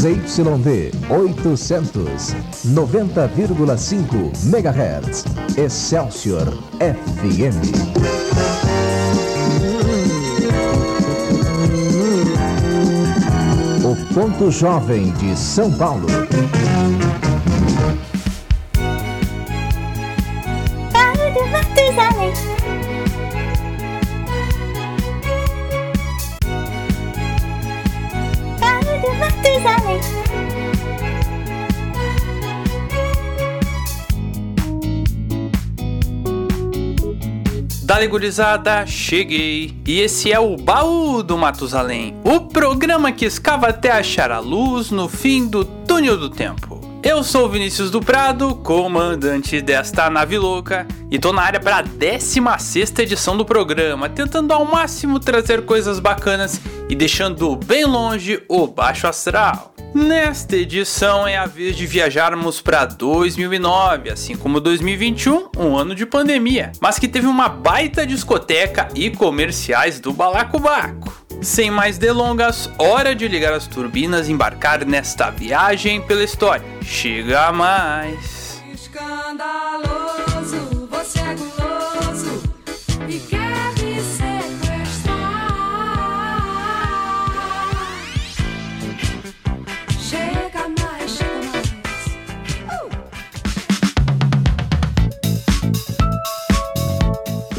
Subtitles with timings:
[0.00, 2.34] ZYD 800,
[2.72, 5.24] 90,5 MHz.
[5.58, 6.46] Excelsior
[6.78, 7.60] FM.
[13.84, 16.06] O ponto jovem de São Paulo.
[38.00, 39.74] Dale gurizada, cheguei!
[39.86, 44.90] E esse é o Baú do Matusalém, o programa que escava até achar a luz
[44.90, 46.80] no fim do túnel do tempo.
[47.02, 51.82] Eu sou Vinícius do Prado, comandante desta nave louca, e tô na área para a
[51.82, 56.58] 16 edição do programa, tentando ao máximo trazer coisas bacanas
[56.88, 59.74] e deixando bem longe o baixo astral.
[59.92, 66.06] Nesta edição é a vez de viajarmos para 2009, assim como 2021, um ano de
[66.06, 71.12] pandemia, mas que teve uma baita discoteca e comerciais do Balacobaco.
[71.42, 76.64] Sem mais delongas, hora de ligar as turbinas e embarcar nesta viagem pela história.
[76.82, 78.62] Chega mais!
[78.72, 79.28] Escandaloso,
[80.88, 82.42] você é guloso
[83.08, 83.39] e quer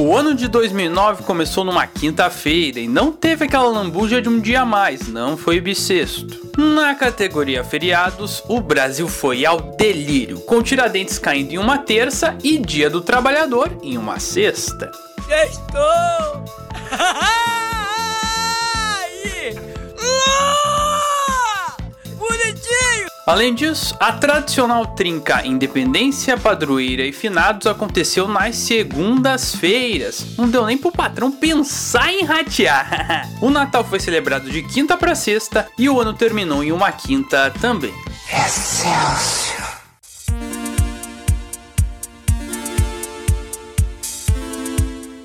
[0.02, 4.62] O ano de 2009 começou numa quinta-feira e não teve aquela lambuja de um dia
[4.62, 6.50] a mais, não foi bissexto.
[6.58, 12.58] Na categoria feriados, o Brasil foi ao delírio, com Tiradentes caindo em uma terça e
[12.58, 14.92] Dia do Trabalhador em uma sexta.
[15.30, 16.46] Estou!
[23.32, 30.36] Além disso, a tradicional trinca Independência, Padroeira e Finados aconteceu nas segundas-feiras.
[30.38, 33.30] Não deu nem pro patrão pensar em ratear.
[33.42, 37.50] o Natal foi celebrado de quinta para sexta e o ano terminou em uma quinta
[37.62, 37.94] também.
[38.28, 39.80] Excelsior!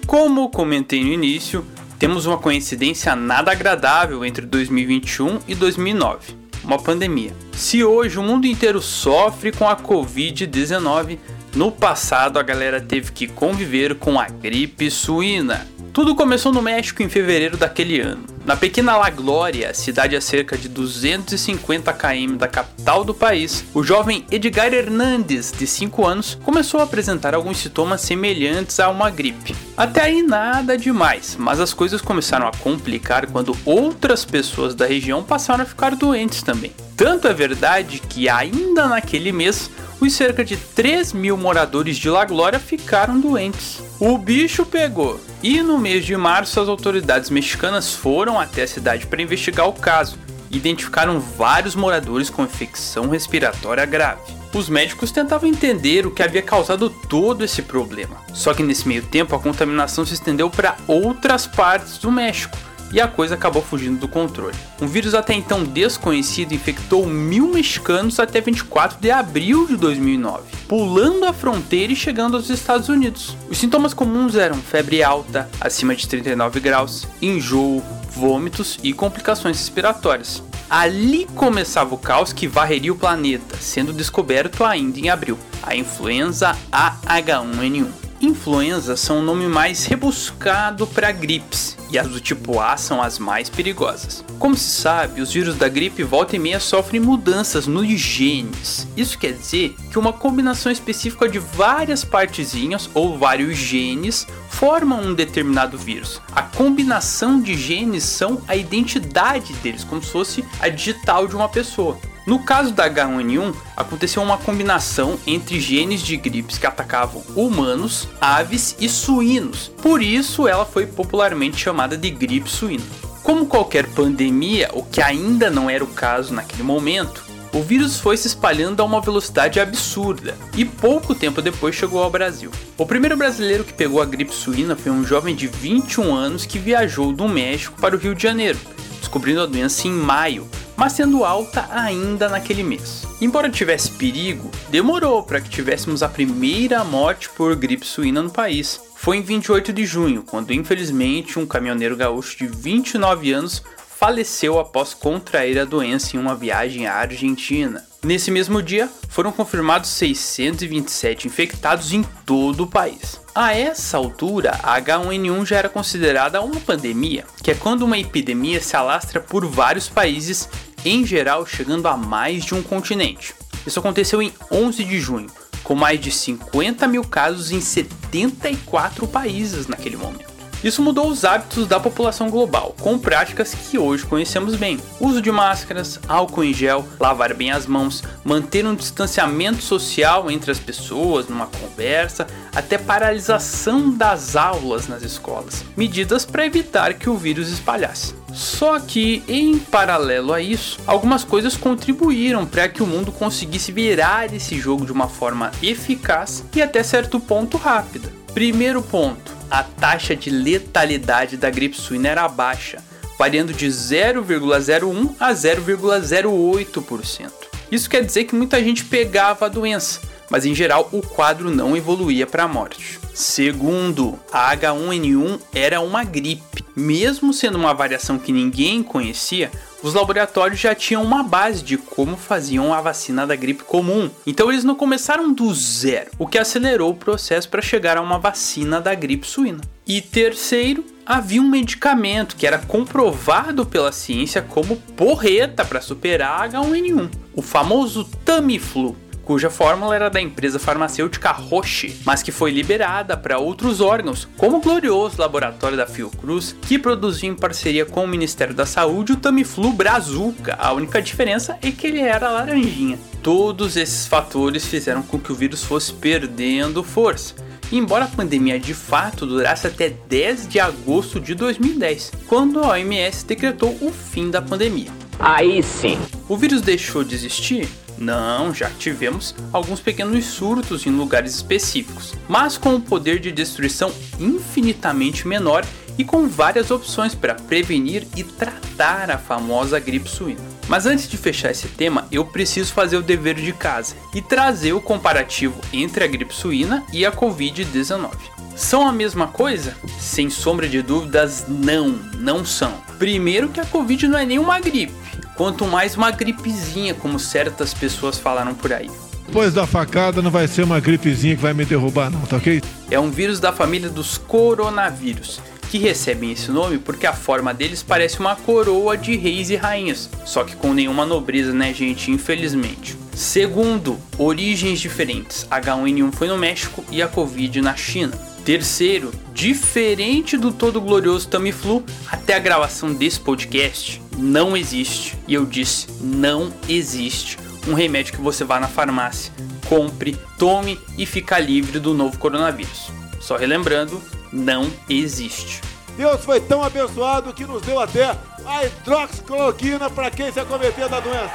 [0.07, 1.67] Como comentei no início,
[1.99, 7.33] temos uma coincidência nada agradável entre 2021 e 2009 uma pandemia.
[7.53, 11.19] Se hoje o mundo inteiro sofre com a Covid-19,
[11.55, 15.67] no passado a galera teve que conviver com a gripe suína.
[15.97, 18.23] Tudo começou no México em fevereiro daquele ano.
[18.45, 23.83] Na pequena La Glória, cidade a cerca de 250 km da capital do país, o
[23.83, 29.57] jovem Edgar Hernandes, de 5 anos, começou a apresentar alguns sintomas semelhantes a uma gripe.
[29.75, 35.23] Até aí nada demais, mas as coisas começaram a complicar quando outras pessoas da região
[35.23, 36.73] passaram a ficar doentes também.
[36.95, 42.27] Tanto é verdade que ainda naquele mês os cerca de 3 mil moradores de La
[42.27, 43.86] Glória ficaram doentes.
[43.99, 49.07] O bicho pegou, e no mês de março as autoridades mexicanas foram até a cidade
[49.07, 50.19] para investigar o caso
[50.51, 54.21] identificaram vários moradores com infecção respiratória grave.
[54.55, 58.17] Os médicos tentavam entender o que havia causado todo esse problema.
[58.33, 62.57] Só que nesse meio tempo a contaminação se estendeu para outras partes do México
[62.93, 64.55] e a coisa acabou fugindo do controle.
[64.81, 71.25] Um vírus até então desconhecido infectou mil mexicanos até 24 de abril de 2009, pulando
[71.25, 73.37] a fronteira e chegando aos Estados Unidos.
[73.49, 80.43] Os sintomas comuns eram febre alta, acima de 39 graus, enjoo, vômitos e complicações respiratórias.
[80.69, 86.57] Ali começava o caos que varreria o planeta, sendo descoberto ainda em abril, a influenza
[86.73, 88.06] AH1N1.
[88.21, 93.19] Influenza são o nome mais rebuscado para gripes, e as do tipo A são as
[93.19, 94.25] mais perigosas.
[94.39, 98.87] Como se sabe, os vírus da gripe volta e meia sofrem mudanças nos genes.
[98.97, 105.15] Isso quer dizer que uma combinação específica de várias partezinhas ou vários genes formam um
[105.15, 106.21] determinado vírus.
[106.33, 111.49] A combinação de genes são a identidade deles, como se fosse a digital de uma
[111.49, 111.99] pessoa.
[112.27, 118.75] No caso da H1N1, aconteceu uma combinação entre genes de gripes que atacavam humanos, aves
[118.81, 119.71] e suínos.
[119.81, 122.83] Por isso, ela foi popularmente chamada de gripe suína.
[123.23, 128.17] Como qualquer pandemia, o que ainda não era o caso naquele momento, o vírus foi
[128.17, 132.51] se espalhando a uma velocidade absurda e pouco tempo depois chegou ao Brasil.
[132.77, 136.59] O primeiro brasileiro que pegou a gripe suína foi um jovem de 21 anos que
[136.59, 138.59] viajou do México para o Rio de Janeiro,
[138.99, 143.07] descobrindo a doença em maio, mas sendo alta ainda naquele mês.
[143.21, 148.81] Embora tivesse perigo, demorou para que tivéssemos a primeira morte por gripe suína no país.
[148.97, 153.63] Foi em 28 de junho, quando infelizmente um caminhoneiro gaúcho de 29 anos
[153.99, 157.83] faleceu após contrair a doença em uma viagem à Argentina.
[158.07, 163.21] Nesse mesmo dia, foram confirmados 627 infectados em todo o país.
[163.35, 168.61] A essa altura, a H1N1 já era considerada uma pandemia, que é quando uma epidemia
[168.61, 170.49] se alastra por vários países,
[170.85, 173.35] em geral chegando a mais de um continente.
[173.67, 175.27] Isso aconteceu em 11 de junho,
[175.65, 180.36] com mais de 50 mil casos em 74 países naquele momento.
[180.65, 185.31] Isso mudou os hábitos da população global, com práticas que hoje conhecemos bem: uso de
[185.31, 191.29] máscaras, álcool em gel, lavar bem as mãos, manter um distanciamento social entre as pessoas
[191.29, 198.15] numa conversa, até paralisação das aulas nas escolas, medidas para evitar que o vírus espalhasse.
[198.33, 204.33] Só que, em paralelo a isso, algumas coisas contribuíram para que o mundo conseguisse virar
[204.35, 208.26] esse jogo de uma forma eficaz e até certo ponto rápida.
[208.37, 212.85] Primeiro ponto: a taxa de letalidade da gripe suína era baixa,
[213.19, 217.31] variando de 0,01 a 0,08%.
[217.73, 221.75] Isso quer dizer que muita gente pegava a doença, mas em geral o quadro não
[221.75, 223.01] evoluía para a morte.
[223.17, 226.63] Segundo, a H1N1 era uma gripe.
[226.77, 229.51] Mesmo sendo uma variação que ninguém conhecia,
[229.83, 234.11] os laboratórios já tinham uma base de como faziam a vacina da gripe comum.
[234.27, 238.19] Então eles não começaram do zero, o que acelerou o processo para chegar a uma
[238.19, 239.63] vacina da gripe suína.
[239.87, 246.49] E terceiro, havia um medicamento que era comprovado pela ciência como porreta para superar a
[246.51, 248.95] H1N1, o famoso Tamiflu
[249.27, 254.59] cuja fórmula era da empresa farmacêutica Roche, mas que foi liberada para outros órgãos, como
[254.59, 259.17] o glorioso laboratório da Fiocruz, que produziu em parceria com o Ministério da Saúde o
[259.17, 260.57] Tamiflu Brazuca.
[260.61, 263.01] A única diferença é que ele era laranjinha.
[263.21, 267.35] Todos esses fatores fizeram com que o vírus fosse perdendo força.
[267.73, 273.27] Embora a pandemia de fato durasse até 10 de agosto de 2010, quando a OMS
[273.27, 274.93] decretou o fim da pandemia.
[275.19, 275.99] Aí sim.
[276.29, 277.69] O vírus deixou de existir?
[277.99, 283.93] Não, já tivemos alguns pequenos surtos em lugares específicos, mas com um poder de destruição
[284.19, 285.65] infinitamente menor
[285.99, 290.41] e com várias opções para prevenir e tratar a famosa gripe suína.
[290.69, 294.73] Mas antes de fechar esse tema, eu preciso fazer o dever de casa e trazer
[294.73, 298.11] o comparativo entre a gripe suína e a Covid-19.
[298.57, 299.77] São a mesma coisa?
[300.01, 302.73] Sem sombra de dúvidas, não, não são.
[302.99, 304.95] Primeiro que a Covid não é nenhuma gripe,
[305.37, 308.91] quanto mais uma gripezinha, como certas pessoas falaram por aí.
[309.27, 312.63] Depois da facada não vai ser uma gripezinha que vai me derrubar não, tá ok?
[312.91, 317.83] É um vírus da família dos coronavírus, que recebem esse nome porque a forma deles
[317.83, 322.97] parece uma coroa de reis e rainhas, só que com nenhuma nobreza, né, gente, infelizmente.
[323.13, 325.47] Segundo, origens diferentes.
[325.51, 328.13] H1N1 foi no México e a Covid na China.
[328.47, 335.45] Terceiro, diferente do todo glorioso Tamiflu, até a gravação desse podcast não existe, e eu
[335.45, 339.33] disse não existe, um remédio que você vá na farmácia,
[339.69, 342.89] compre, tome e fica livre do novo coronavírus.
[343.21, 344.01] Só relembrando,
[344.33, 345.61] não existe.
[345.97, 348.17] Deus foi tão abençoado que nos deu até
[348.47, 351.35] a hidroxicloroquina para quem se acometer da doença.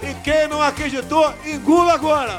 [0.00, 2.38] E quem não acreditou, engula agora.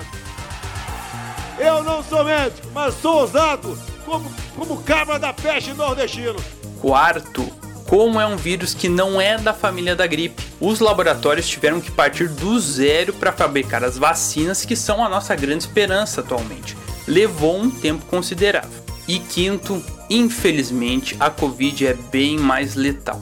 [1.62, 6.38] Eu não sou médico, mas sou ousado como, como cabra da peste nordestino.
[6.82, 7.48] Quarto,
[7.86, 11.92] como é um vírus que não é da família da gripe, os laboratórios tiveram que
[11.92, 16.76] partir do zero para fabricar as vacinas que são a nossa grande esperança atualmente.
[17.08, 18.82] Levou um tempo considerável.
[19.08, 23.22] E quinto, infelizmente, a Covid é bem mais letal.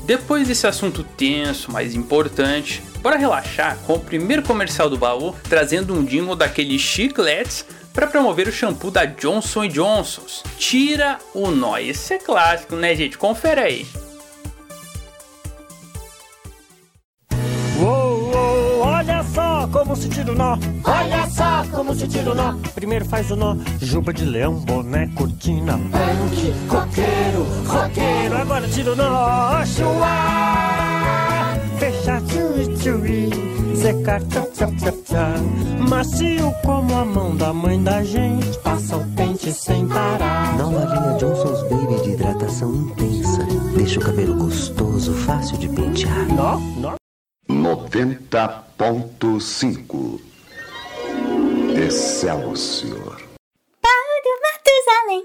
[0.04, 5.94] Depois desse assunto tenso, mas importante, bora relaxar com o primeiro comercial do baú, trazendo
[5.94, 10.22] um jingle daqueles chicletes para promover o shampoo da Johnson Johnson.
[10.56, 11.76] Tira o nó.
[11.76, 13.18] Esse é clássico, né, gente?
[13.18, 13.86] Confere aí.
[19.70, 20.58] Como se tira o nó.
[20.84, 22.56] Olha só como se tira o nó.
[22.74, 28.36] Primeiro faz o nó, juba de leão, boné, cortina, punk, coqueiro, roqueiro.
[28.36, 31.54] Agora tira o nó, chua.
[31.78, 33.48] Fecha, tchui, tchui.
[33.76, 35.88] Secar, tchau, tchau, tchau, tchau.
[35.88, 38.58] Macio como a mão da mãe da gente.
[38.58, 40.56] Passa o pente sem parar.
[40.58, 43.46] Nova linha Johnson's Baby de hidratação intensa.
[43.76, 46.26] Deixa o cabelo gostoso, fácil de pentear.
[46.34, 46.97] Nó, nó.
[47.48, 50.20] 90.5
[51.74, 53.22] Excelsior.
[53.80, 55.24] Paulo Matusalém.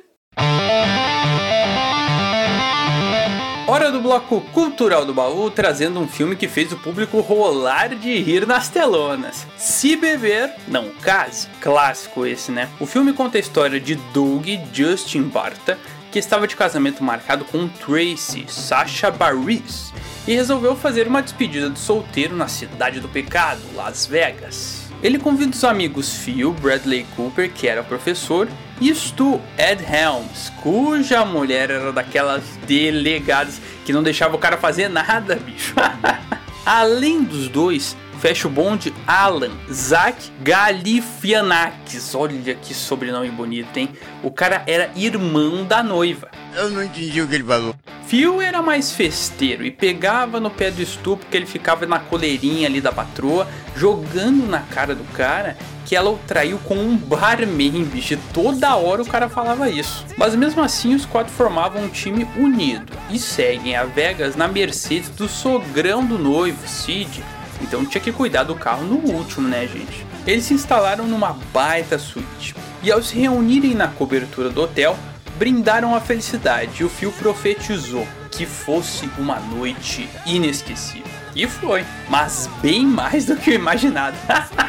[3.67, 8.17] Hora do bloco cultural do baú, trazendo um filme que fez o público rolar de
[8.19, 9.45] rir nas telonas.
[9.57, 11.49] Se beber, não case.
[11.59, 12.69] Clássico esse, né?
[12.79, 15.77] O filme conta a história de Doug Justin Barta,
[16.09, 19.91] que estava de casamento marcado com Tracy, Sasha Bareilles,
[20.27, 24.83] e resolveu fazer uma despedida de solteiro na cidade do pecado, Las Vegas.
[25.01, 28.47] Ele convida os amigos Phil, Bradley Cooper, que era professor,
[28.79, 34.87] e Stu, Ed Helms, cuja mulher era daquelas delegadas que não deixava o cara fazer
[34.87, 35.75] nada, bicho.
[36.65, 42.15] Além dos dois, fecha o bonde Alan Zach Galifianakis.
[42.15, 43.89] Olha que sobrenome bonito, hein?
[44.23, 46.29] O cara era irmão da noiva.
[46.55, 47.75] Eu não entendi o que ele falou.
[48.07, 52.65] Phil era mais festeiro e pegava no pé do estupro que ele ficava na coleirinha
[52.65, 57.83] ali da patroa, jogando na cara do cara que ela o traiu com um barman,
[57.83, 58.17] bicho.
[58.33, 60.05] Toda hora o cara falava isso.
[60.15, 65.09] Mas mesmo assim, os quatro formavam um time unido e seguem a Vegas na Mercedes
[65.09, 67.21] do sogrão do noivo, Sid,
[67.63, 70.05] então tinha que cuidar do carro no último, né, gente?
[70.25, 72.55] Eles se instalaram numa baita suíte.
[72.81, 74.97] E ao se reunirem na cobertura do hotel,
[75.37, 81.03] brindaram a felicidade e o Phil profetizou que fosse uma noite inesquecível.
[81.35, 84.15] E foi, mas bem mais do que eu imaginava.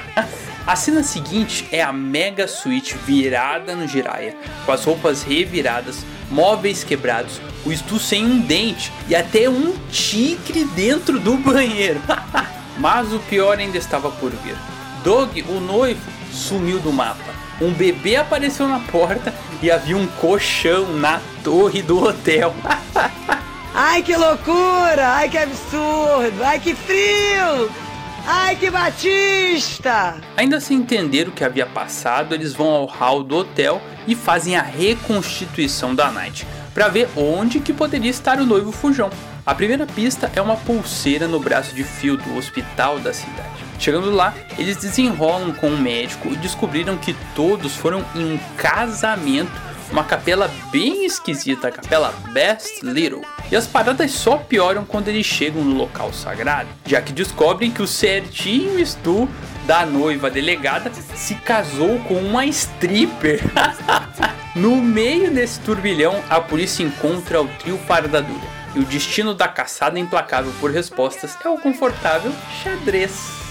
[0.66, 6.82] a cena seguinte é a mega suíte virada no giraia, com as roupas reviradas, móveis
[6.82, 12.00] quebrados, o estu sem um dente e até um tigre dentro do banheiro.
[12.78, 14.56] Mas o pior ainda estava por vir.
[15.02, 17.34] Doug, o noivo, sumiu do mapa.
[17.60, 22.54] Um bebê apareceu na porta e havia um colchão na torre do hotel.
[23.72, 25.08] ai que loucura!
[25.08, 26.42] Ai que absurdo!
[26.42, 27.70] Ai que frio!
[28.26, 30.16] Ai que batista!
[30.36, 34.56] Ainda sem entender o que havia passado, eles vão ao hall do hotel e fazem
[34.56, 39.10] a reconstituição da night para ver onde que poderia estar o noivo fujão.
[39.46, 43.62] A primeira pista é uma pulseira no braço de fio do hospital da cidade.
[43.78, 49.52] Chegando lá, eles desenrolam com um médico e descobriram que todos foram em um casamento,
[49.92, 53.20] uma capela bem esquisita, a capela Best Little.
[53.52, 57.82] E as paradas só pioram quando eles chegam no local sagrado, já que descobrem que
[57.82, 59.28] o certinho Stu
[59.66, 63.42] da noiva delegada se casou com uma stripper.
[64.56, 69.46] no meio desse turbilhão, a polícia encontra o trio Parada Dura e o destino da
[69.46, 73.44] caçada implacável por respostas é o confortável xadrez.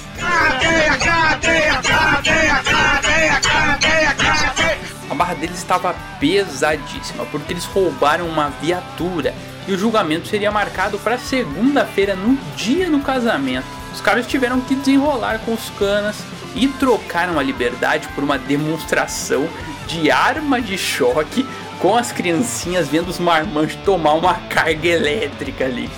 [5.09, 9.33] A barra deles estava pesadíssima porque eles roubaram uma viatura
[9.67, 13.65] e o julgamento seria marcado para segunda-feira, no dia do casamento.
[13.93, 16.17] Os caras tiveram que desenrolar com os canas
[16.55, 19.47] e trocaram a liberdade por uma demonstração
[19.87, 21.45] de arma de choque
[21.79, 25.89] com as criancinhas vendo os marmanjos tomar uma carga elétrica ali.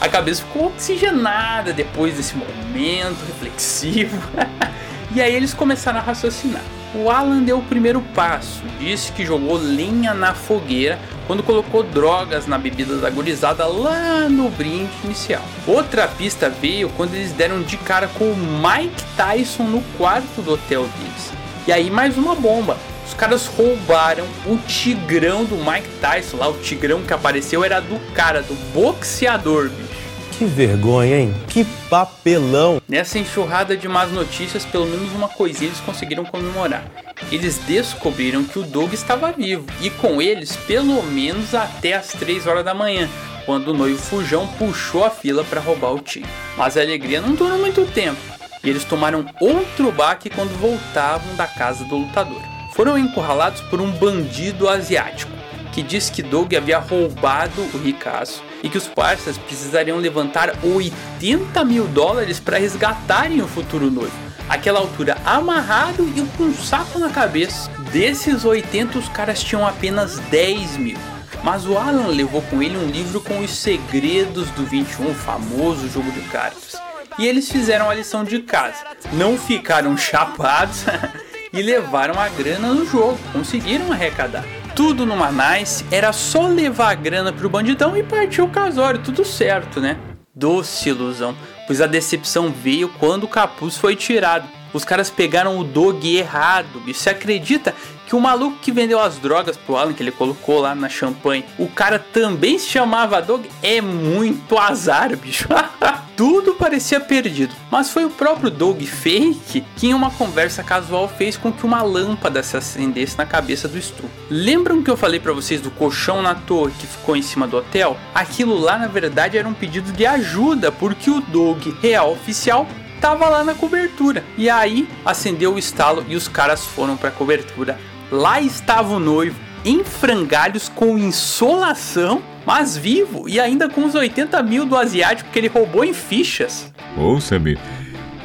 [0.00, 4.20] A cabeça ficou oxigenada depois desse momento reflexivo.
[5.14, 6.62] e aí eles começaram a raciocinar.
[6.94, 12.46] O Alan deu o primeiro passo, disse que jogou lenha na fogueira quando colocou drogas
[12.46, 15.42] na bebida da gurizada lá no brinde inicial.
[15.66, 20.52] Outra pista veio quando eles deram de cara com o Mike Tyson no quarto do
[20.52, 21.41] hotel deles.
[21.66, 22.76] E aí mais uma bomba.
[23.06, 28.00] Os caras roubaram o tigrão do Mike Tyson lá, o tigrão que apareceu era do
[28.14, 30.02] cara, do boxeador, bicho.
[30.38, 31.34] Que vergonha, hein?
[31.46, 32.80] Que papelão!
[32.88, 36.84] Nessa enxurrada de más notícias, pelo menos uma coisinha eles conseguiram comemorar.
[37.30, 42.46] Eles descobriram que o Doug estava vivo, e com eles pelo menos até as 3
[42.46, 43.08] horas da manhã,
[43.46, 46.28] quando o noivo Fujão puxou a fila para roubar o tigre.
[46.56, 51.46] Mas a alegria não durou muito tempo e eles tomaram outro baque quando voltavam da
[51.46, 52.40] casa do lutador.
[52.74, 55.32] Foram encurralados por um bandido asiático.
[55.72, 61.64] que diz que Doug havia roubado o ricaço e que os parceiros precisariam levantar 80
[61.64, 64.12] mil dólares para resgatarem o futuro noivo.
[64.50, 67.70] Aquela altura amarrado e com um saco na cabeça.
[67.90, 70.98] Desses 80, os caras tinham apenas 10 mil.
[71.42, 75.88] Mas o Alan levou com ele um livro com os segredos do 21, o famoso
[75.88, 76.76] jogo de cartas.
[77.18, 78.84] E eles fizeram a lição de casa.
[79.12, 80.84] Não ficaram chapados
[81.52, 84.44] e levaram a grana no jogo, conseguiram arrecadar.
[84.74, 89.24] Tudo numa nice, era só levar a grana pro bandidão e partir o casório, tudo
[89.24, 89.98] certo, né?
[90.34, 94.48] Doce ilusão, pois a decepção veio quando o capuz foi tirado.
[94.72, 96.82] Os caras pegaram o dog errado.
[96.86, 97.74] E se acredita
[98.06, 101.44] que o maluco que vendeu as drogas pro Alan, que ele colocou lá na champanhe,
[101.58, 103.48] o cara também se chamava Dog?
[103.62, 105.48] É muito azar, bicho.
[106.14, 111.38] Tudo parecia perdido, mas foi o próprio Doug Fake que em uma conversa casual fez
[111.38, 114.04] com que uma lâmpada se acendesse na cabeça do Stu.
[114.28, 117.56] Lembram que eu falei para vocês do colchão na torre que ficou em cima do
[117.56, 117.96] hotel?
[118.14, 122.68] Aquilo lá na verdade era um pedido de ajuda, porque o Doug real oficial
[123.02, 124.22] tava lá na cobertura.
[124.38, 127.76] E aí acendeu o estalo e os caras foram para a cobertura.
[128.10, 134.40] Lá estava o noivo em frangalhos com insolação, mas vivo e ainda com os 80
[134.44, 136.72] mil do asiático que ele roubou em fichas.
[136.96, 137.58] Ouça-me,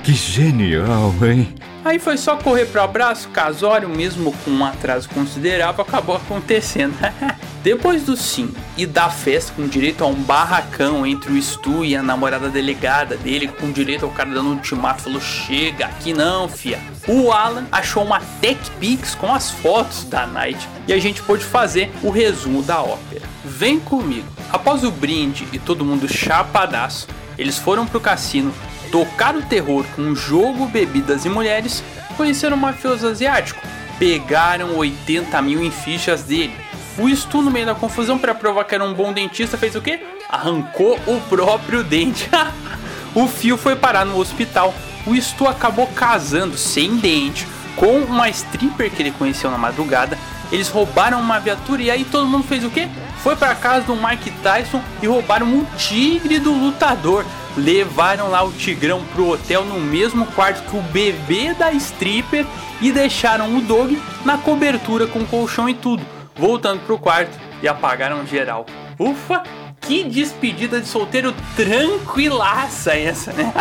[0.04, 1.56] que genial, hein?
[1.88, 6.94] Aí foi só correr pro abraço, casório, mesmo com um atraso considerável, acabou acontecendo.
[7.64, 11.96] Depois do sim e da festa com direito a um barracão entre o Stu e
[11.96, 16.50] a namorada delegada dele, com direito ao cara dando um ultimato, falou: chega aqui não,
[16.50, 16.78] fia.
[17.08, 21.46] O Alan achou uma Tech Pix com as fotos da Night e a gente pôde
[21.46, 23.22] fazer o resumo da ópera.
[23.46, 24.28] Vem comigo.
[24.52, 28.54] Após o brinde e todo mundo chapadaço, eles foram pro cassino,
[28.92, 31.84] tocaram o terror com jogo, bebidas e mulheres,
[32.16, 33.62] conheceram um mafioso asiático,
[34.00, 36.68] pegaram 80 mil em fichas dele
[36.98, 39.82] o Stu, no meio da confusão, para provar que era um bom dentista, fez o
[39.82, 40.00] quê?
[40.28, 42.28] Arrancou o próprio dente.
[43.14, 44.74] o fio foi parar no hospital.
[45.06, 50.18] O Stu acabou casando sem dente com uma stripper que ele conheceu na madrugada.
[50.52, 52.88] Eles roubaram uma viatura e aí todo mundo fez o quê?
[53.22, 57.26] Foi para casa do Mike Tyson e roubaram um tigre do lutador.
[57.58, 62.46] Levaram lá o tigrão pro hotel no mesmo quarto que o bebê da stripper
[62.80, 68.26] e deixaram o dog na cobertura com colchão e tudo voltando pro quarto e apagaram
[68.26, 68.66] geral.
[69.00, 69.44] Ufa,
[69.82, 73.52] que despedida de solteiro tranquilaça essa, né?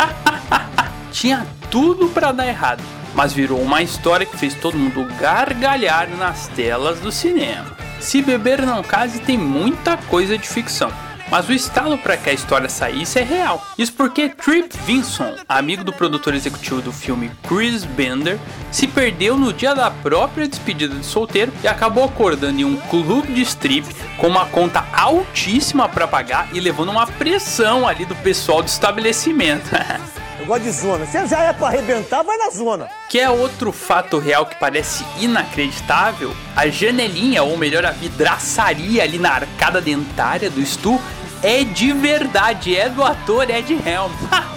[1.11, 2.83] Tinha tudo para dar errado,
[3.15, 7.77] mas virou uma história que fez todo mundo gargalhar nas telas do cinema.
[8.01, 10.93] Se beber não case tem muita coisa de ficção.
[11.31, 13.65] Mas o estalo para que a história saísse é real.
[13.77, 18.39] Isso porque Trip Vinson, amigo do produtor executivo do filme Chris Bender,
[18.71, 23.33] se perdeu no dia da própria despedida de solteiro e acabou acordando em um clube
[23.33, 23.87] de strip
[24.17, 29.71] com uma conta altíssima para pagar e levando uma pressão ali do pessoal do estabelecimento.
[30.47, 31.05] Gosto de zona.
[31.07, 32.89] Se já é pra arrebentar, vai na zona.
[33.09, 36.33] Que é outro fato real que parece inacreditável.
[36.55, 41.01] A janelinha, ou melhor, a vidraçaria ali na arcada dentária do Stu
[41.43, 44.13] é de verdade, é do ator Ed Helm.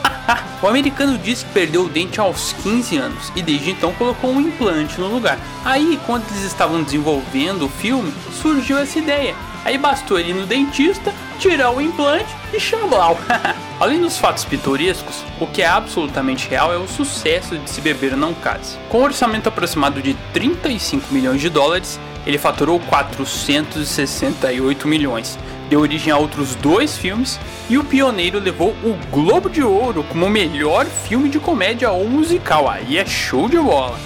[0.61, 4.39] o americano disse que perdeu o dente aos 15 anos e desde então colocou um
[4.39, 5.39] implante no lugar.
[5.65, 9.35] Aí, quando eles estavam desenvolvendo o filme, surgiu essa ideia.
[9.63, 13.17] Aí bastou ele ir no dentista, tirar o implante e xablau.
[13.79, 18.17] Além dos fatos pitorescos, o que é absolutamente real é o sucesso de Se Beber
[18.17, 18.77] Não Case.
[18.89, 26.11] Com um orçamento aproximado de 35 milhões de dólares, ele faturou 468 milhões, deu origem
[26.11, 30.85] a outros dois filmes e o pioneiro levou o Globo de Ouro como o melhor
[30.85, 32.69] filme de comédia ou musical.
[32.69, 33.97] Aí é show de bola.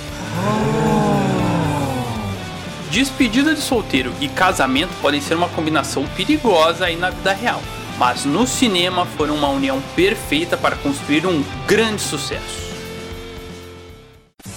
[2.93, 7.59] Despedida de solteiro e casamento podem ser uma combinação perigosa aí na vida real,
[7.97, 12.71] mas no cinema foram uma união perfeita para construir um grande sucesso.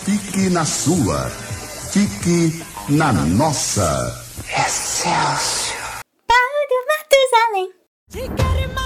[0.04, 1.30] Fique na sua,
[1.90, 4.22] fique na nossa.
[4.46, 6.02] Excelsior.
[6.28, 8.85] Paulo Matusalém.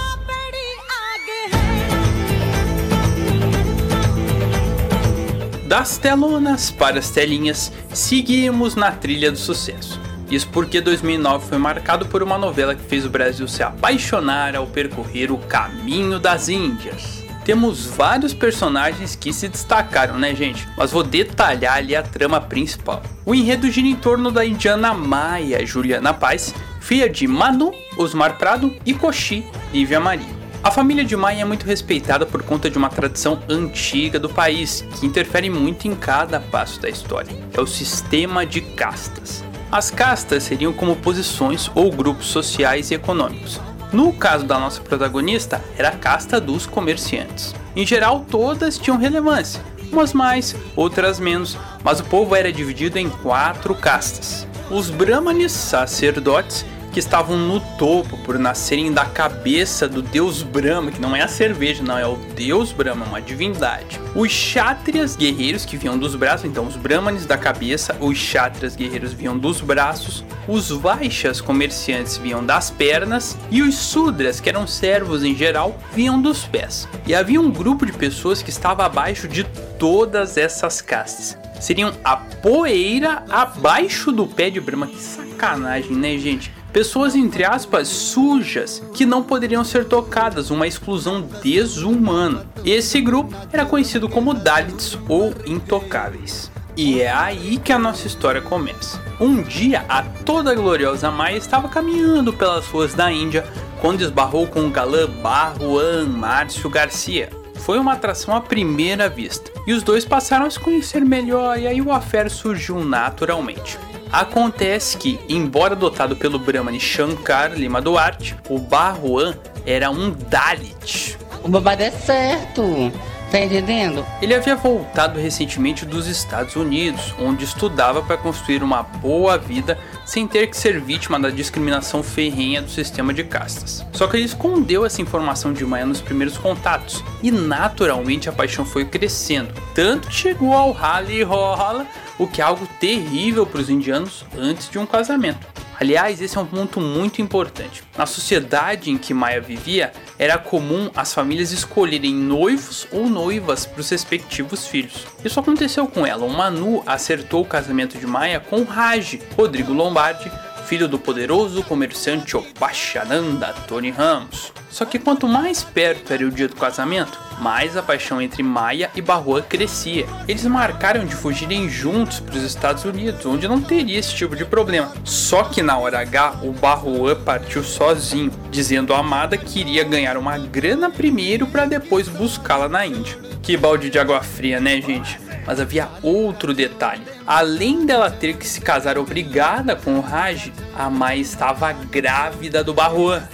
[5.71, 10.01] Das telonas para as telinhas, seguimos na trilha do sucesso.
[10.29, 14.67] Isso porque 2009 foi marcado por uma novela que fez o Brasil se apaixonar ao
[14.67, 17.23] percorrer o caminho das Índias.
[17.45, 20.67] Temos vários personagens que se destacaram, né, gente?
[20.75, 23.01] Mas vou detalhar ali a trama principal.
[23.25, 28.75] O enredo gira em torno da indiana Maia Juliana Paz, filha de Manu, Osmar Prado
[28.85, 30.40] e Cochi, Lívia Maria.
[30.63, 34.85] A família de Maia é muito respeitada por conta de uma tradição antiga do país,
[34.99, 37.35] que interfere muito em cada passo da história.
[37.51, 39.43] É o sistema de castas.
[39.71, 43.59] As castas seriam como posições ou grupos sociais e econômicos.
[43.91, 47.55] No caso da nossa protagonista, era a casta dos comerciantes.
[47.75, 49.59] Em geral, todas tinham relevância,
[49.91, 54.47] umas mais, outras menos, mas o povo era dividido em quatro castas.
[54.69, 60.99] Os brahmanes, sacerdotes, que estavam no topo por nascerem da cabeça do deus Brahma, que
[60.99, 63.99] não é a cerveja, não, é o deus Brahma, uma divindade.
[64.13, 69.13] Os Kshatriyas, guerreiros que vinham dos braços, então os Brahmanes da cabeça, os Kshatriyas, guerreiros
[69.13, 75.23] vinham dos braços, os Vaixas, comerciantes, vinham das pernas, e os Sudras, que eram servos
[75.23, 76.87] em geral, vinham dos pés.
[77.07, 79.43] E havia um grupo de pessoas que estava abaixo de
[79.79, 81.37] todas essas castas.
[81.59, 84.87] Seriam a poeira abaixo do pé de Brahma.
[84.87, 86.51] Que sacanagem, né, gente?
[86.73, 92.45] Pessoas, entre aspas, sujas, que não poderiam ser tocadas, uma exclusão desumana.
[92.63, 96.49] Esse grupo era conhecido como Dalits ou Intocáveis.
[96.77, 99.01] E é aí que a nossa história começa.
[99.19, 103.45] Um dia, a toda gloriosa Maia estava caminhando pelas ruas da Índia
[103.81, 107.29] quando esbarrou com o galã Barruan Márcio Garcia.
[107.55, 111.67] Foi uma atração à primeira vista, e os dois passaram a se conhecer melhor, e
[111.67, 113.77] aí o affair surgiu naturalmente.
[114.11, 121.17] Acontece que, embora dotado pelo Brahmani Shankar Lima Duarte, o Barruan era um Dalit.
[121.43, 122.91] O babado é certo.
[123.31, 124.05] Tá entendendo?
[124.21, 130.27] Ele havia voltado recentemente dos Estados Unidos, onde estudava para construir uma boa vida sem
[130.27, 133.85] ter que ser vítima da discriminação ferrenha do sistema de castas.
[133.93, 138.65] Só que ele escondeu essa informação de manhã nos primeiros contatos, e naturalmente a paixão
[138.65, 141.87] foi crescendo, tanto que chegou ao rally rola,
[142.19, 145.47] o que é algo terrível para os indianos antes de um casamento.
[145.81, 147.83] Aliás, esse é um ponto muito importante.
[147.97, 153.81] Na sociedade em que Maia vivia, era comum as famílias escolherem noivos ou noivas para
[153.81, 155.07] os respectivos filhos.
[155.25, 156.23] Isso aconteceu com ela.
[156.23, 160.31] O Manu acertou o casamento de Maia com Raj, Rodrigo Lombardi,
[160.71, 164.53] filho do poderoso comerciante Opachananda Tony Ramos.
[164.69, 168.89] Só que quanto mais perto era o dia do casamento, mais a paixão entre Maia
[168.95, 170.05] e Barroa crescia.
[170.29, 174.45] Eles marcaram de fugirem juntos para os Estados Unidos, onde não teria esse tipo de
[174.45, 174.93] problema.
[175.03, 180.15] Só que na hora H, o Barroa partiu sozinho, dizendo à amada que iria ganhar
[180.15, 183.17] uma grana primeiro para depois buscá-la na Índia.
[183.43, 185.19] Que balde de água fria, né, gente?
[185.45, 187.03] Mas havia outro detalhe.
[187.25, 192.73] Além dela ter que se casar obrigada com o Raj, a Mai estava grávida do
[192.73, 193.27] Barroa.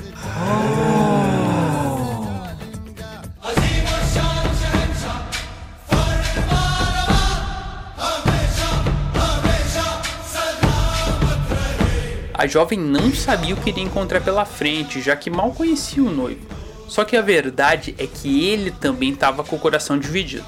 [12.39, 16.11] A jovem não sabia o que iria encontrar pela frente, já que mal conhecia o
[16.11, 16.45] noivo.
[16.87, 20.45] Só que a verdade é que ele também estava com o coração dividido.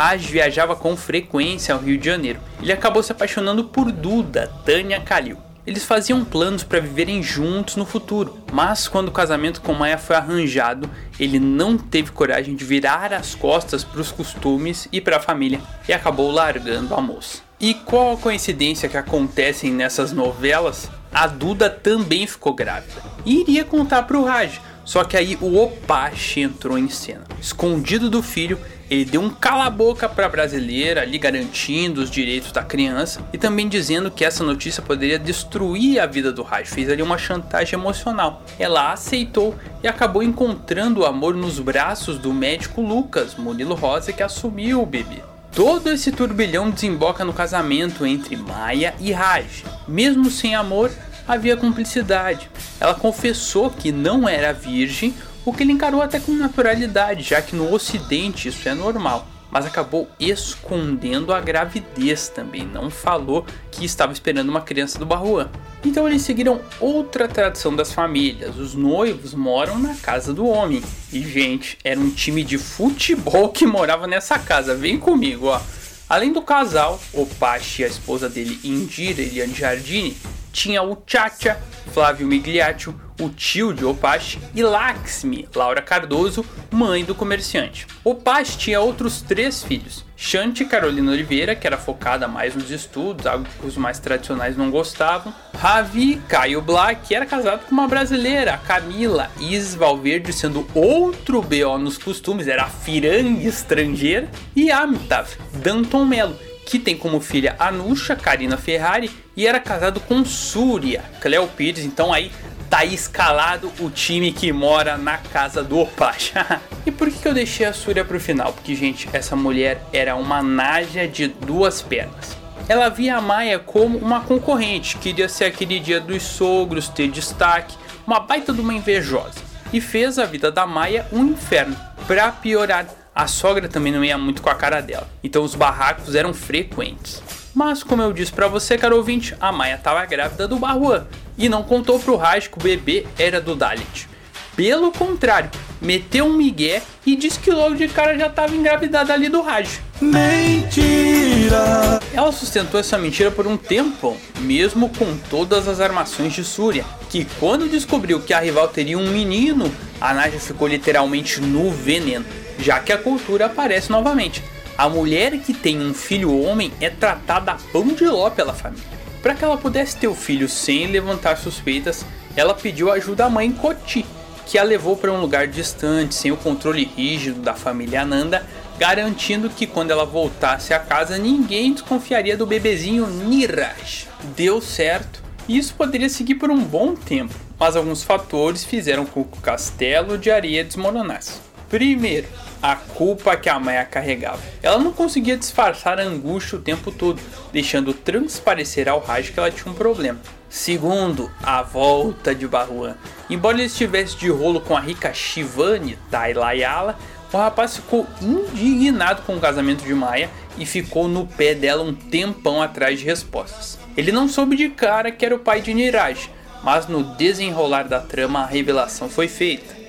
[0.00, 2.40] Raj viajava com frequência ao Rio de Janeiro.
[2.62, 5.36] Ele acabou se apaixonando por Duda, Tânia Kalil.
[5.66, 10.16] Eles faziam planos para viverem juntos no futuro, mas quando o casamento com Maia foi
[10.16, 15.20] arranjado, ele não teve coragem de virar as costas para os costumes e para a
[15.20, 17.42] família e acabou largando a moça.
[17.60, 20.90] E qual a coincidência que acontecem nessas novelas?
[21.12, 25.56] A Duda também ficou grávida e iria contar para o Raj, só que aí o
[25.56, 27.22] Opache entrou em cena.
[27.40, 28.58] Escondido do filho,
[28.90, 33.68] ele deu um cala-boca para a brasileira, ali garantindo os direitos da criança e também
[33.68, 36.66] dizendo que essa notícia poderia destruir a vida do Raj.
[36.66, 38.42] Fez ali uma chantagem emocional.
[38.58, 44.24] Ela aceitou e acabou encontrando o amor nos braços do médico Lucas, Murilo Rosa, que
[44.24, 45.22] assumiu o bebê.
[45.54, 49.64] Todo esse turbilhão desemboca no casamento entre Maia e Raj.
[49.86, 50.90] Mesmo sem amor,
[51.32, 52.50] havia cumplicidade.
[52.80, 55.14] Ela confessou que não era virgem,
[55.44, 59.26] o que ele encarou até com naturalidade, já que no ocidente isso é normal.
[59.50, 65.48] Mas acabou escondendo a gravidez também, não falou que estava esperando uma criança do Barruan.
[65.84, 68.56] Então eles seguiram outra tradição das famílias.
[68.56, 70.82] Os noivos moram na casa do homem.
[71.12, 74.74] E gente, era um time de futebol que morava nessa casa.
[74.74, 75.60] Vem comigo, ó.
[76.08, 80.16] Além do casal, o Pachi e a esposa dele, Indira Eliane Jardini,
[80.52, 81.58] tinha o Chacha,
[81.92, 87.86] Flávio Migliaccio, o tio de Opache, e Laxmi, Laura Cardoso, mãe do comerciante.
[88.02, 93.46] Opache tinha outros três filhos, Shanti Carolina Oliveira, que era focada mais nos estudos, algo
[93.58, 98.58] que os mais tradicionais não gostavam, Ravi Caio Black, que era casado com uma brasileira,
[98.66, 106.04] Camila Is Valverde, sendo outro BO nos costumes, era a firanga estrangeira, e Amitav Danton
[106.04, 106.36] Mello,
[106.66, 109.10] que tem como filha Anusha Karina Ferrari
[109.40, 111.82] e era casado com Súria Cleo Pires.
[111.82, 112.30] Então aí
[112.68, 116.60] tá escalado o time que mora na casa do Opacha.
[116.84, 118.52] e por que, eu deixei a Súria pro final?
[118.52, 122.36] Porque, gente, essa mulher era uma naja de duas pernas.
[122.68, 127.74] ela via a Maia como uma concorrente, queria ser aquele dia dos sogros, ter destaque,
[128.06, 129.40] uma baita de uma invejosa.
[129.72, 131.74] E fez a vida da Maia um inferno.
[132.06, 136.14] Pra piorar, a sogra também não ia muito com a cara dela, então os barracos
[136.14, 137.39] eram frequentes.
[137.54, 141.48] Mas como eu disse para você, caro ouvinte, a Maia estava grávida do Barruan e
[141.48, 144.08] não contou pro Raj que o bebê era do Dalit.
[144.54, 149.28] Pelo contrário, meteu um migué e disse que logo de cara já estava engravidada ali
[149.28, 149.80] do Raj.
[150.00, 152.00] Mentira!
[152.12, 157.26] Ela sustentou essa mentira por um tempo, mesmo com todas as armações de Súria, que
[157.38, 162.26] quando descobriu que a rival teria um menino, a Naja ficou literalmente no veneno,
[162.58, 164.42] já que a cultura aparece novamente.
[164.80, 168.82] A mulher que tem um filho homem é tratada a pão de ló pela família.
[169.20, 172.02] Para que ela pudesse ter o filho sem levantar suspeitas,
[172.34, 174.06] ela pediu ajuda à mãe Koti,
[174.46, 178.46] que a levou para um lugar distante, sem o controle rígido da família Ananda,
[178.78, 184.08] garantindo que quando ela voltasse a casa ninguém desconfiaria do bebezinho Niraj.
[184.34, 189.24] Deu certo, e isso poderia seguir por um bom tempo, mas alguns fatores fizeram com
[189.24, 191.38] que o castelo de areia desmoronasse.
[191.68, 192.26] Primeiro,
[192.62, 194.42] a culpa que a Maia carregava.
[194.62, 197.20] Ela não conseguia disfarçar a angústia o tempo todo,
[197.52, 200.20] deixando transparecer ao Raj que ela tinha um problema.
[200.48, 202.96] Segundo, a volta de Barruan.
[203.28, 206.98] Embora ele estivesse de rolo com a rica Shivani da Ilayala,
[207.32, 211.94] o rapaz ficou indignado com o casamento de Maia e ficou no pé dela um
[211.94, 213.78] tempão atrás de respostas.
[213.96, 216.28] Ele não soube de cara que era o pai de Niraj,
[216.64, 219.79] mas no desenrolar da trama a revelação foi feita.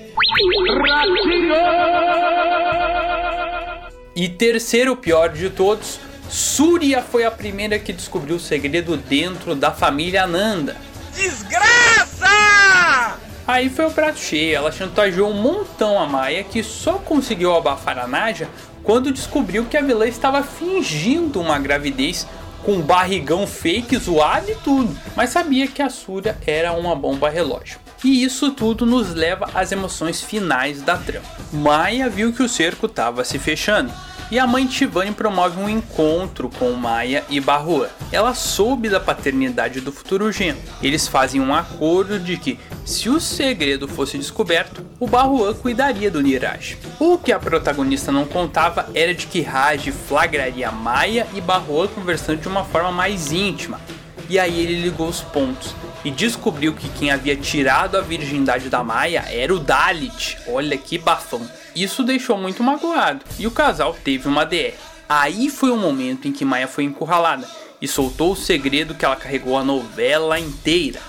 [4.14, 9.70] E terceiro pior de todos, Surya foi a primeira que descobriu o segredo dentro da
[9.70, 10.76] família Ananda.
[11.14, 13.18] Desgraça!
[13.46, 17.98] Aí foi o prato cheio, ela chantageou um montão a Maia que só conseguiu abafar
[17.98, 18.48] a Naja
[18.82, 22.26] quando descobriu que a vilã estava fingindo uma gravidez
[22.62, 27.78] com barrigão fake, zoado e tudo, mas sabia que a Surya era uma bomba relógio.
[28.04, 31.26] E isso tudo nos leva às emoções finais da trama.
[31.52, 33.92] Maia viu que o cerco estava se fechando
[34.32, 37.88] e a mãe Tivani promove um encontro com Maia e Barruan.
[38.10, 40.58] Ela soube da paternidade do futuro genro.
[40.82, 46.20] Eles fazem um acordo de que, se o segredo fosse descoberto, o Barruan cuidaria do
[46.20, 46.76] Niraj.
[46.98, 52.40] O que a protagonista não contava era de que Raj flagraria Maia e Barruan conversando
[52.40, 53.80] de uma forma mais íntima.
[54.28, 58.82] E aí ele ligou os pontos e descobriu que quem havia tirado a virgindade da
[58.82, 60.38] Maia era o Dalit.
[60.48, 61.48] Olha que bafão.
[61.76, 64.74] Isso deixou muito magoado e o casal teve uma DR.
[65.08, 67.46] Aí foi o momento em que Maia foi encurralada
[67.80, 71.00] e soltou o segredo que ela carregou a novela inteira.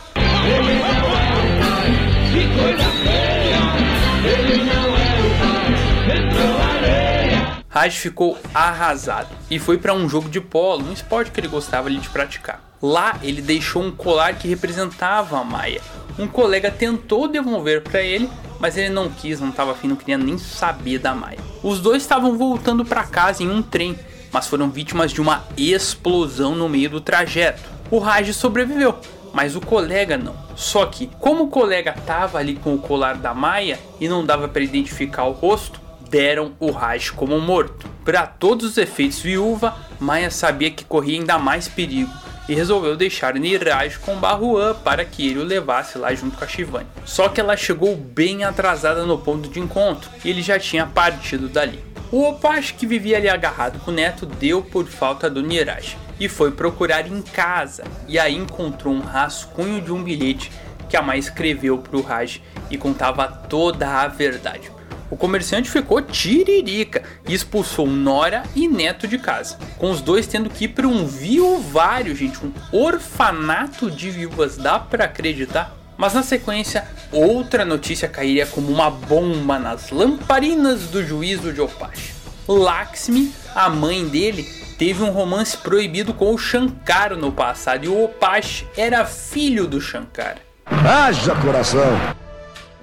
[7.73, 11.89] Raj ficou arrasado e foi para um jogo de polo, um esporte que ele gostava
[11.89, 12.61] de praticar.
[12.79, 15.81] Lá ele deixou um colar que representava a Maia.
[16.19, 20.17] Um colega tentou devolver para ele, mas ele não quis, não estava afim, não queria
[20.17, 21.39] nem saber da Maia.
[21.63, 23.97] Os dois estavam voltando para casa em um trem,
[24.31, 27.63] mas foram vítimas de uma explosão no meio do trajeto.
[27.89, 28.99] O Raj sobreviveu,
[29.33, 30.35] mas o colega não.
[30.55, 34.47] Só que, como o colega estava ali com o colar da Maia e não dava
[34.47, 37.89] para identificar o rosto, deram o Raj como morto.
[38.05, 42.11] Para todos os efeitos viúva, Maia sabia que corria ainda mais perigo
[42.47, 46.47] e resolveu deixar Niraj com Barruan para que ele o levasse lá junto com a
[46.47, 46.87] Shivani.
[47.05, 51.47] Só que ela chegou bem atrasada no ponto de encontro e ele já tinha partido
[51.47, 51.83] dali.
[52.11, 56.29] O Opash que vivia ali agarrado com o neto deu por falta do Niraj e
[56.29, 60.49] foi procurar em casa e aí encontrou um rascunho de um bilhete
[60.87, 64.71] que a mãe escreveu para o Raj e contava toda a verdade.
[65.09, 70.49] O comerciante ficou tiririca e expulsou Nora e Neto de casa, com os dois tendo
[70.49, 75.75] que ir para um viuvário, gente, um orfanato de viúvas, dá para acreditar?
[75.97, 82.13] Mas na sequência, outra notícia cairia como uma bomba nas lamparinas do juízo de Opash.
[82.47, 88.03] Lakshmi, a mãe dele, teve um romance proibido com o Shankar no passado e o
[88.03, 90.37] Opash era filho do Shankar.
[90.65, 91.97] Haja coração!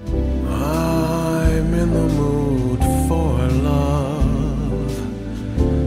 [0.08, 4.94] I'm in the mood for love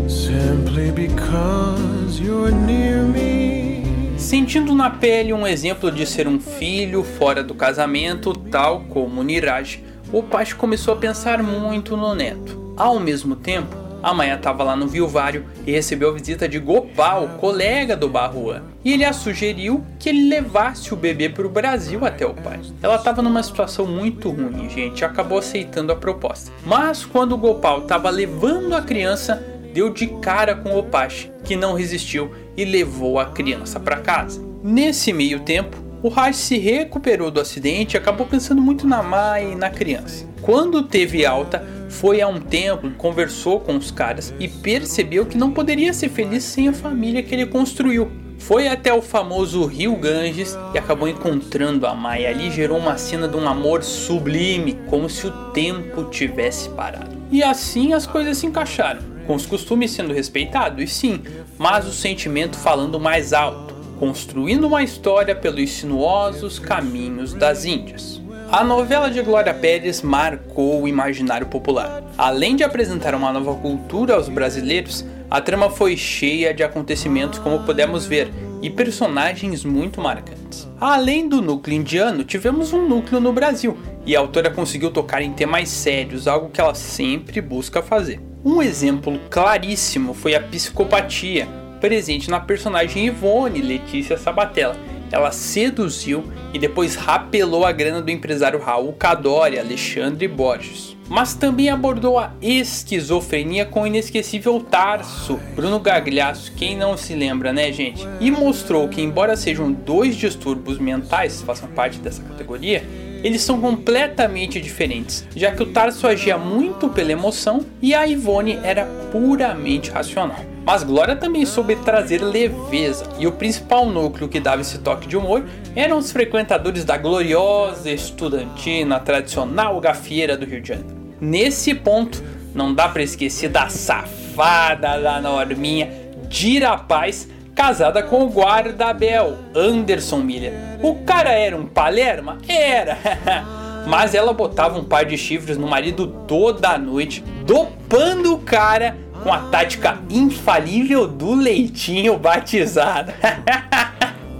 [0.07, 3.83] simply because you're near me.
[4.17, 9.83] Sentindo na pele um exemplo de ser um filho fora do casamento, tal como Niraj,
[10.11, 12.73] o pai começou a pensar muito no neto.
[12.77, 17.29] Ao mesmo tempo, a Maia estava lá no Vilvário e recebeu a visita de Gopal,
[17.39, 22.05] colega do Barruan, e ele a sugeriu que ele levasse o bebê para o Brasil
[22.05, 22.59] até o pai.
[22.81, 26.51] Ela estava numa situação muito ruim, gente, e acabou aceitando a proposta.
[26.65, 29.41] Mas quando Gopal estava levando a criança,
[29.73, 34.43] deu de cara com o Opache, que não resistiu e levou a criança para casa.
[34.61, 39.53] Nesse meio tempo, o Raj se recuperou do acidente e acabou pensando muito na Mai
[39.53, 40.27] e na criança.
[40.41, 45.51] Quando teve alta, foi a um templo, conversou com os caras e percebeu que não
[45.51, 48.11] poderia ser feliz sem a família que ele construiu.
[48.37, 52.25] Foi até o famoso rio Ganges e acabou encontrando a Mai.
[52.25, 57.15] Ali gerou uma cena de um amor sublime, como se o tempo tivesse parado.
[57.31, 61.21] E assim as coisas se encaixaram, com os costumes sendo respeitados, e sim,
[61.57, 63.72] mas o sentimento falando mais alto,
[64.03, 68.21] construindo uma história pelos sinuosos caminhos das Índias.
[68.51, 72.03] A novela de Glória Pérez marcou o imaginário popular.
[72.17, 77.63] Além de apresentar uma nova cultura aos brasileiros, a trama foi cheia de acontecimentos como
[77.63, 78.29] pudemos ver
[78.61, 80.67] e personagens muito marcantes.
[80.81, 85.31] Além do núcleo indiano, tivemos um núcleo no Brasil, e a autora conseguiu tocar em
[85.31, 88.19] temas sérios, algo que ela sempre busca fazer.
[88.43, 91.47] Um exemplo claríssimo foi a psicopatia,
[91.83, 94.77] presente na personagem Ivone Letícia Sabatella,
[95.11, 100.95] ela seduziu e depois rapelou a grana do empresário Raul Cadore, Alexandre Borges.
[101.09, 107.51] Mas também abordou a esquizofrenia com o inesquecível Tarso, Bruno Gagliasso, quem não se lembra,
[107.51, 108.07] né, gente?
[108.21, 112.81] E mostrou que, embora sejam dois distúrbios mentais, façam parte dessa categoria,
[113.21, 118.57] eles são completamente diferentes, já que o Tarso agia muito pela emoção e a Ivone
[118.63, 120.52] era puramente racional.
[120.65, 125.17] Mas Glória também soube trazer leveza, e o principal núcleo que dava esse toque de
[125.17, 125.43] humor
[125.75, 130.95] eram os frequentadores da gloriosa estudantina tradicional gafieira do Rio de Janeiro.
[131.19, 132.23] Nesse ponto,
[132.55, 135.91] não dá para esquecer da safada da Norminha,
[136.29, 140.53] Dira Paz, casada com o guarda-bel, Anderson Miller.
[140.81, 142.37] O cara era um palerma?
[142.47, 142.97] Era!
[143.85, 149.31] Mas ela botava um par de chifres no marido toda noite, dopando o cara com
[149.31, 153.13] a tática infalível do leitinho batizado.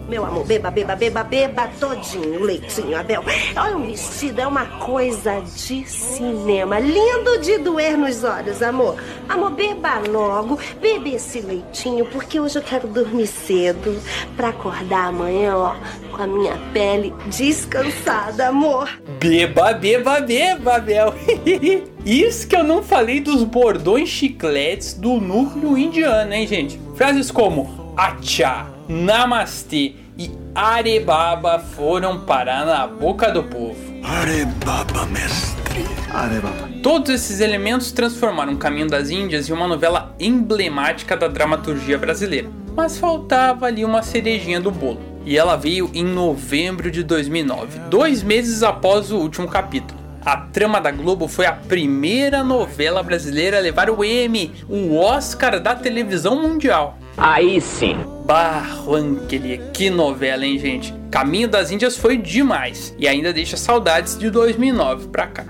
[0.07, 3.23] Meu amor, beba, beba, beba, beba todinho o leitinho, Abel.
[3.55, 6.77] Olha, o vestido é uma coisa de cinema.
[6.79, 8.97] Lindo de doer nos olhos, amor.
[9.29, 13.97] Amor, beba logo, bebe esse leitinho, porque hoje eu quero dormir cedo
[14.35, 15.75] pra acordar amanhã, ó,
[16.11, 18.89] com a minha pele descansada, amor.
[19.19, 21.13] Beba, beba, beba, Abel.
[22.05, 26.79] Isso que eu não falei dos bordões chicletes do núcleo indiano, hein, gente?
[26.95, 33.77] Frases como Acha, Namastê e Arebaba foram parar na boca do povo.
[34.03, 35.85] Arebaba, mestre.
[36.11, 36.69] Arebaba.
[36.83, 42.49] Todos esses elementos transformaram o Caminho das Índias em uma novela emblemática da dramaturgia brasileira.
[42.75, 44.99] Mas faltava ali uma cerejinha do bolo.
[45.25, 50.02] E ela veio em novembro de 2009, dois meses após o último capítulo.
[50.25, 55.59] A Trama da Globo foi a primeira novela brasileira a levar o Emmy, o Oscar
[55.59, 56.97] da televisão mundial.
[57.17, 57.97] Aí sim.
[58.25, 60.93] Barro Anquelia, que novela, hein, gente?
[61.11, 65.45] Caminho das Índias foi demais e ainda deixa saudades de 2009 pra cá.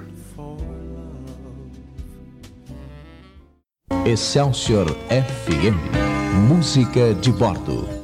[4.06, 5.78] Excelsior FM
[6.50, 8.03] Música de Bordo.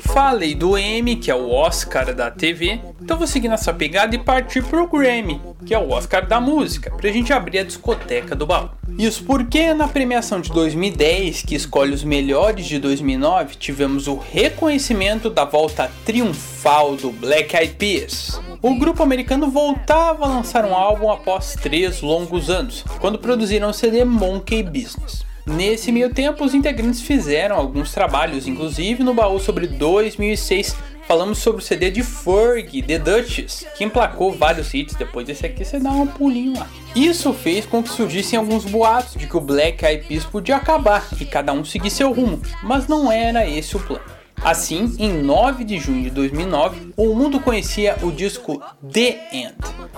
[0.00, 4.18] Falei do Emmy, que é o Oscar da TV, então vou seguir nessa pegada e
[4.18, 8.46] partir pro Grammy, que é o Oscar da música, pra gente abrir a discoteca do
[8.46, 8.70] baú.
[8.98, 15.28] Isso porque na premiação de 2010, que escolhe os melhores de 2009, tivemos o reconhecimento
[15.28, 18.40] da volta triunfal do Black Eyed Peas.
[18.62, 23.74] O grupo americano voltava a lançar um álbum após três longos anos, quando produziram o
[23.74, 25.25] CD Monkey Business.
[25.46, 31.62] Nesse meio tempo, os integrantes fizeram alguns trabalhos, inclusive no baú sobre 2006 falamos sobre
[31.62, 34.96] o CD de Ferg, The Duchess, que emplacou vários hits.
[34.96, 36.66] Depois desse aqui você dá um pulinho lá.
[36.94, 41.06] Isso fez com que surgissem alguns boatos de que o Black Eyed Peas podia acabar
[41.20, 44.15] e cada um seguir seu rumo, mas não era esse o plano.
[44.42, 49.56] Assim, em 9 de junho de 2009, o mundo conhecia o disco The End.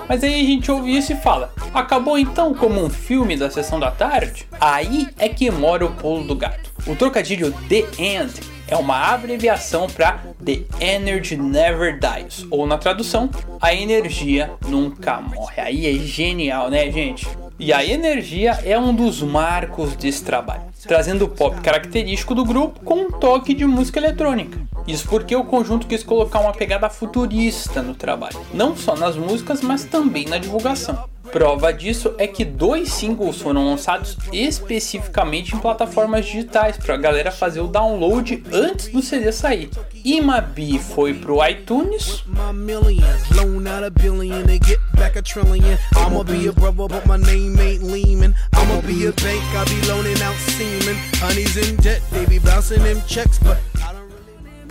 [0.08, 3.78] Mas aí a gente ouve isso e fala: acabou então como um filme da sessão
[3.78, 4.46] da tarde?
[4.60, 6.70] Aí é que mora o pulo do gato.
[6.88, 8.32] O trocadilho The End
[8.66, 13.28] é uma abreviação para The Energy Never Dies, ou na tradução,
[13.60, 15.60] a energia nunca morre.
[15.60, 17.28] Aí é genial, né, gente?
[17.58, 22.80] E a energia é um dos marcos desse trabalho, trazendo o pop característico do grupo
[22.80, 24.58] com um toque de música eletrônica.
[24.86, 29.60] Isso porque o conjunto quis colocar uma pegada futurista no trabalho, não só nas músicas,
[29.60, 31.04] mas também na divulgação.
[31.32, 37.30] Prova disso é que dois singles foram lançados especificamente em plataformas digitais para a galera
[37.30, 39.70] fazer o download antes do CD sair.
[40.04, 42.24] Imabi foi pro iTunes.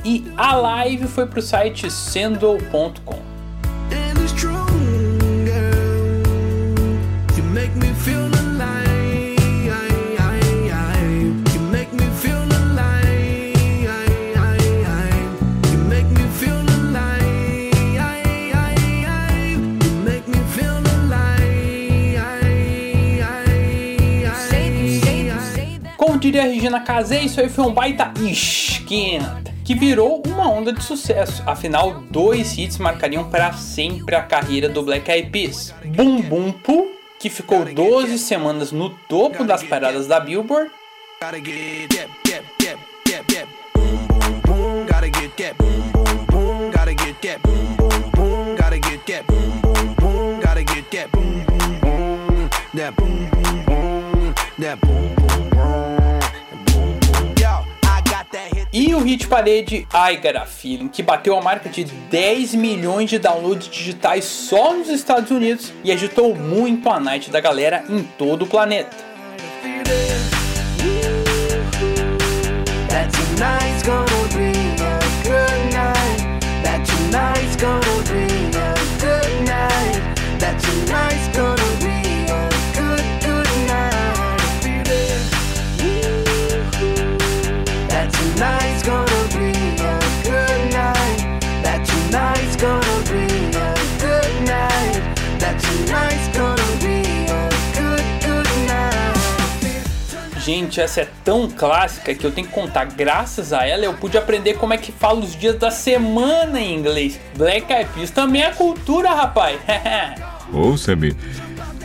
[0.04, 3.38] E a live foi pro site sendo.com.
[26.18, 30.84] Como diria Regina Casé, isso aí foi um baita esquenta, que virou uma onda de
[30.84, 31.44] sucesso.
[31.46, 35.76] Afinal, dois hits marcariam para sempre a carreira do Black Eyed Peas.
[35.86, 36.88] Boom Boom Poo,
[37.20, 40.72] que ficou 12 semanas no topo das paradas da Billboard.
[58.80, 63.10] E o hit parede I Got a Feeling, que bateu a marca de 10 milhões
[63.10, 68.04] de downloads digitais só nos Estados Unidos e agitou muito a night da galera em
[68.04, 68.96] todo o planeta.
[69.64, 69.98] Gente,
[100.80, 102.86] essa é tão clássica que eu tenho que contar.
[102.86, 106.76] Graças a ela eu pude aprender como é que fala os dias da semana em
[106.76, 107.20] inglês.
[107.36, 109.60] Black Eyed Peas também é cultura, rapaz.
[110.52, 111.14] Ouça-me,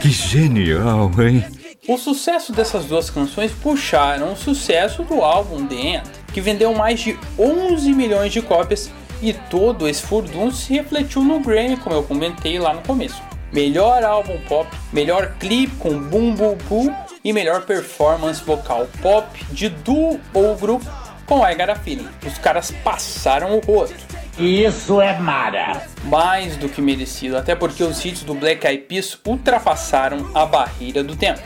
[0.00, 1.44] que genial, hein?
[1.88, 7.00] O sucesso dessas duas canções puxaram o sucesso do álbum The End, que vendeu mais
[7.00, 8.88] de 11 milhões de cópias
[9.20, 13.22] e todo esse furdunço se refletiu no Grammy, como eu comentei lá no começo.
[13.52, 16.94] Melhor álbum pop, melhor clipe com Boom Boom Boom
[17.24, 20.84] e melhor performance vocal pop de duo ou grupo
[21.26, 22.08] com I Got a Feeling.
[22.26, 24.12] Os caras passaram o rosto.
[24.38, 25.86] Isso é mara.
[26.04, 31.04] Mais do que merecido, até porque os hits do Black Eyed Peas ultrapassaram a barreira
[31.04, 31.40] do tempo.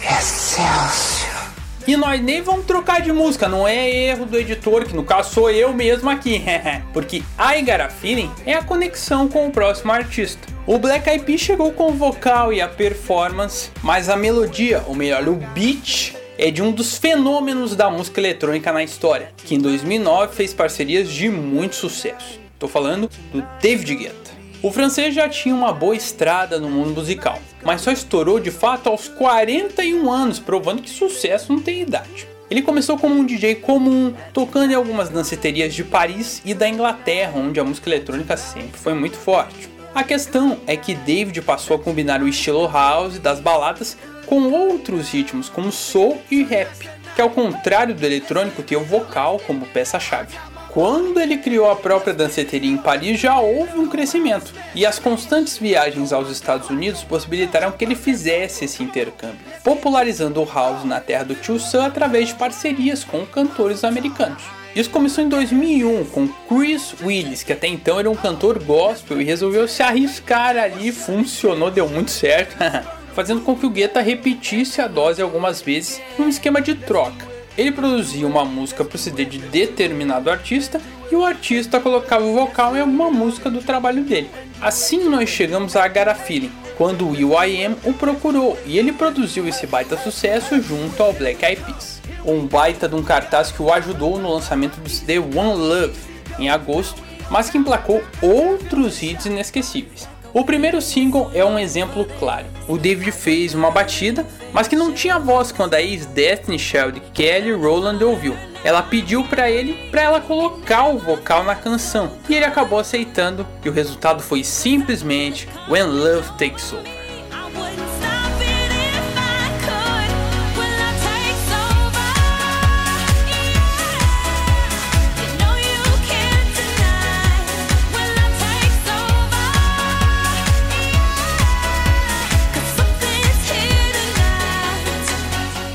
[0.00, 1.41] Excelsior.
[1.86, 5.34] E nós nem vamos trocar de música, não é erro do editor, que no caso
[5.34, 6.40] sou eu mesmo aqui,
[6.92, 10.46] porque I Got a Feeling é a conexão com o próximo artista.
[10.64, 14.94] O Black Eyed Peas chegou com o vocal e a performance, mas a melodia, ou
[14.94, 19.58] melhor, o beat, é de um dos fenômenos da música eletrônica na história, que em
[19.58, 22.40] 2009 fez parcerias de muito sucesso.
[22.54, 24.21] Estou falando do David Guetta.
[24.62, 28.88] O francês já tinha uma boa estrada no mundo musical, mas só estourou de fato
[28.88, 32.28] aos 41 anos, provando que sucesso não tem idade.
[32.48, 37.32] Ele começou como um DJ comum, tocando em algumas danceterias de Paris e da Inglaterra,
[37.34, 39.68] onde a música eletrônica sempre foi muito forte.
[39.92, 45.08] A questão é que David passou a combinar o estilo house das baladas com outros
[45.08, 50.36] ritmos como soul e rap, que ao contrário do eletrônico tem o vocal como peça-chave.
[50.72, 55.58] Quando ele criou a própria danceteria em Paris, já houve um crescimento, e as constantes
[55.58, 61.24] viagens aos Estados Unidos possibilitaram que ele fizesse esse intercâmbio, popularizando o house na terra
[61.24, 64.42] do Tio Sam através de parcerias com cantores americanos.
[64.74, 69.24] Isso começou em 2001 com Chris Willis, que até então era um cantor gospel e
[69.24, 72.56] resolveu se arriscar ali, funcionou, deu muito certo,
[73.12, 77.31] fazendo com que o Guetta repetisse a dose algumas vezes num esquema de troca.
[77.56, 80.80] Ele produzia uma música para o CD de determinado artista
[81.10, 84.30] e o artista colocava o vocal em alguma música do trabalho dele.
[84.60, 89.66] Assim nós chegamos a Gara Feeling, quando o will.i.am o procurou e ele produziu esse
[89.66, 92.00] baita sucesso junto ao Black Eyed Peas.
[92.24, 95.98] Um baita de um cartaz que o ajudou no lançamento do CD One Love
[96.38, 100.11] em agosto, mas que emplacou outros hits inesquecíveis.
[100.34, 102.46] O primeiro single é um exemplo claro.
[102.66, 107.52] O David fez uma batida, mas que não tinha voz quando a ex-Destiny Child Kelly
[107.52, 108.34] Rowland ouviu.
[108.64, 113.46] Ela pediu para ele para ela colocar o vocal na canção e ele acabou aceitando
[113.62, 117.01] e o resultado foi simplesmente When Love Takes Over.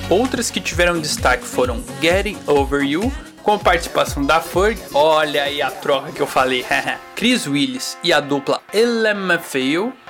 [0.10, 3.12] Outras que tiveram destaque foram Getting Over You,
[3.44, 6.66] com participação da Ferg, olha aí a troca que eu falei,
[7.14, 10.07] Chris Willis e a dupla LMFAO, E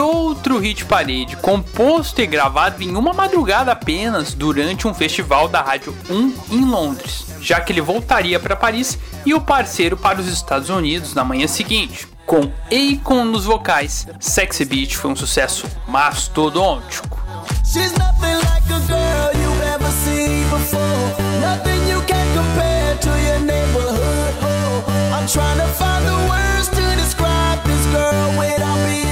[0.00, 5.96] outro hit parede, composto e gravado em uma madrugada apenas durante um festival da Rádio
[6.08, 10.70] 1 em Londres, já que ele voltaria para Paris e o parceiro para os Estados
[10.70, 12.08] Unidos na manhã seguinte.
[12.26, 17.20] Com Akon nos vocais, Sexy Beach foi um sucesso mastodôntico.
[25.20, 29.09] I'm trying to find the words to describe this girl without being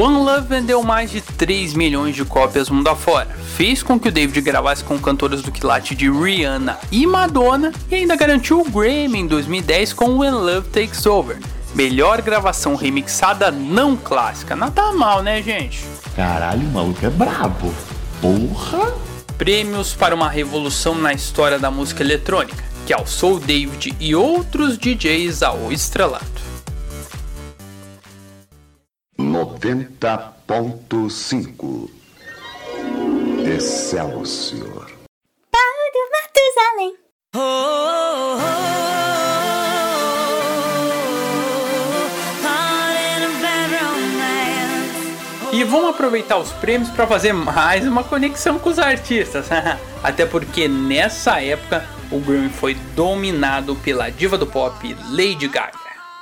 [0.00, 4.12] One Love vendeu mais de 3 milhões de cópias mundo afora, fez com que o
[4.12, 9.18] David gravasse com cantoras do quilate de Rihanna e Madonna e ainda garantiu o Grammy
[9.18, 11.38] em 2010 com When Love Takes Over,
[11.74, 14.54] melhor gravação remixada não clássica.
[14.54, 15.84] Nada mal, né, gente?
[16.14, 17.74] Caralho, o maluco é brabo.
[18.20, 19.07] Porra!
[19.38, 25.44] Prêmios para uma revolução na história da música eletrônica, que alçou David e outros DJs
[25.44, 26.42] ao estrelato.
[29.16, 31.88] 90.5
[33.46, 34.90] Excelsior.
[35.52, 36.96] Paulo Matusalém.
[37.36, 38.97] Oh, oh, E
[45.68, 49.46] vamos aproveitar os prêmios para fazer mais uma conexão com os artistas.
[50.02, 55.76] Até porque nessa época o Grammy foi dominado pela diva do pop Lady Gaga.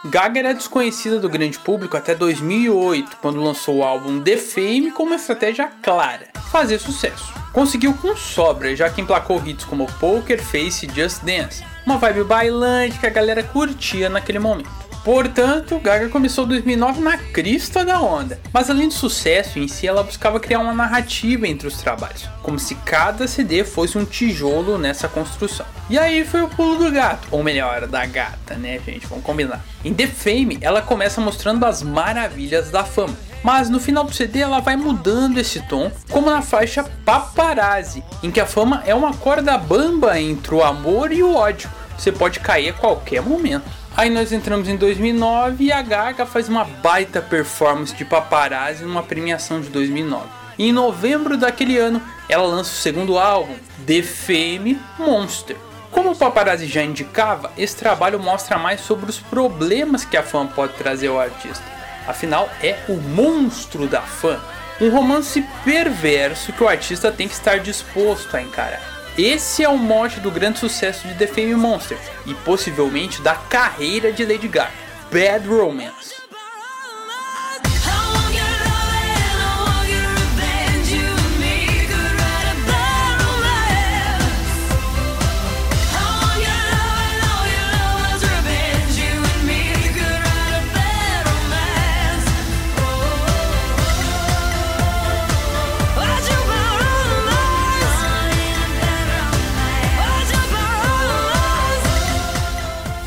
[0.04, 5.02] Gaga era desconhecida do grande público até 2008, quando lançou o álbum The Fame com
[5.02, 7.32] uma estratégia clara: fazer sucesso.
[7.52, 12.24] Conseguiu com sobra, já que emplacou hits como Poker Face e Just Dance, uma vibe
[12.24, 14.85] bailante que a galera curtia naquele momento.
[15.06, 20.02] Portanto, Gaga começou 2009 na crista da onda, mas além do sucesso em si, ela
[20.02, 25.06] buscava criar uma narrativa entre os trabalhos, como se cada CD fosse um tijolo nessa
[25.06, 25.64] construção.
[25.88, 29.06] E aí foi o pulo do gato, ou melhor, da gata, né, gente?
[29.06, 29.64] Vamos combinar.
[29.84, 34.40] Em The Fame, ela começa mostrando as maravilhas da fama, mas no final do CD
[34.40, 39.14] ela vai mudando esse tom, como na faixa Paparazzi, em que a fama é uma
[39.14, 41.70] corda bamba entre o amor e o ódio.
[41.96, 43.85] Você pode cair a qualquer momento.
[43.96, 49.02] Aí nós entramos em 2009 e a Gaga faz uma baita performance de paparazzi numa
[49.02, 50.26] premiação de 2009.
[50.58, 53.54] E em novembro daquele ano, ela lança o segundo álbum,
[53.86, 55.56] The Fame Monster.
[55.90, 60.46] Como o paparazzi já indicava, esse trabalho mostra mais sobre os problemas que a fã
[60.46, 61.64] pode trazer ao artista.
[62.06, 64.38] Afinal, é o monstro da fã.
[64.78, 68.95] Um romance perverso que o artista tem que estar disposto a encarar.
[69.18, 71.96] Esse é o mote do grande sucesso de The Fame Monster
[72.26, 74.70] e possivelmente da carreira de Lady Gaga,
[75.10, 76.15] Bad Romance.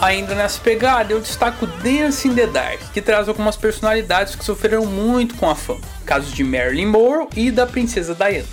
[0.01, 4.85] Ainda nessa pegada, eu destaco Dance in the Dark, que traz algumas personalidades que sofreram
[4.85, 8.47] muito com a fama, casos de Marilyn Monroe e da princesa Diana.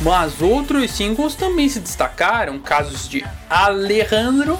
[0.00, 4.58] Mas outros singles também se destacaram, casos de Alejandro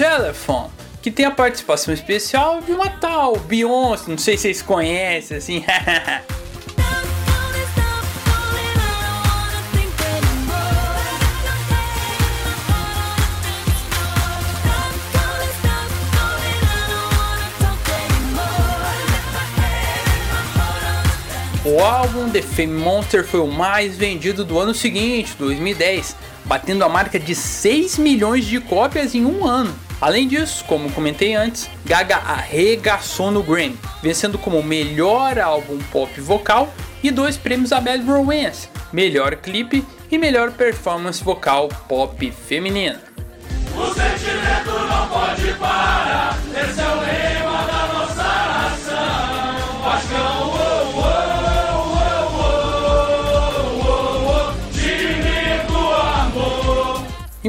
[0.00, 0.70] Telephone,
[1.02, 5.62] que tem a participação especial de uma tal Beyoncé, não sei se vocês conhecem, assim.
[21.62, 26.88] O álbum The Fame Monster foi o mais vendido do ano seguinte, 2010, batendo a
[26.88, 29.89] marca de 6 milhões de cópias em um ano.
[30.00, 36.72] Além disso, como comentei antes, Gaga arregaçou no Grammy, vencendo como melhor álbum pop vocal
[37.02, 43.09] e dois prêmios a Bad Romance, melhor clipe e melhor performance vocal pop feminina.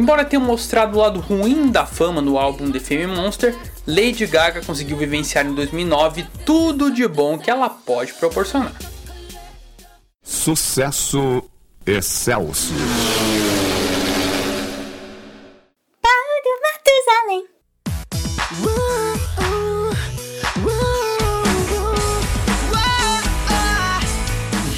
[0.01, 4.59] Embora tenha mostrado o lado ruim da fama no álbum The Fame Monster, Lady Gaga
[4.65, 8.73] conseguiu vivenciar em 2009 tudo de bom que ela pode proporcionar.
[10.23, 11.43] Sucesso
[11.85, 12.73] excelso.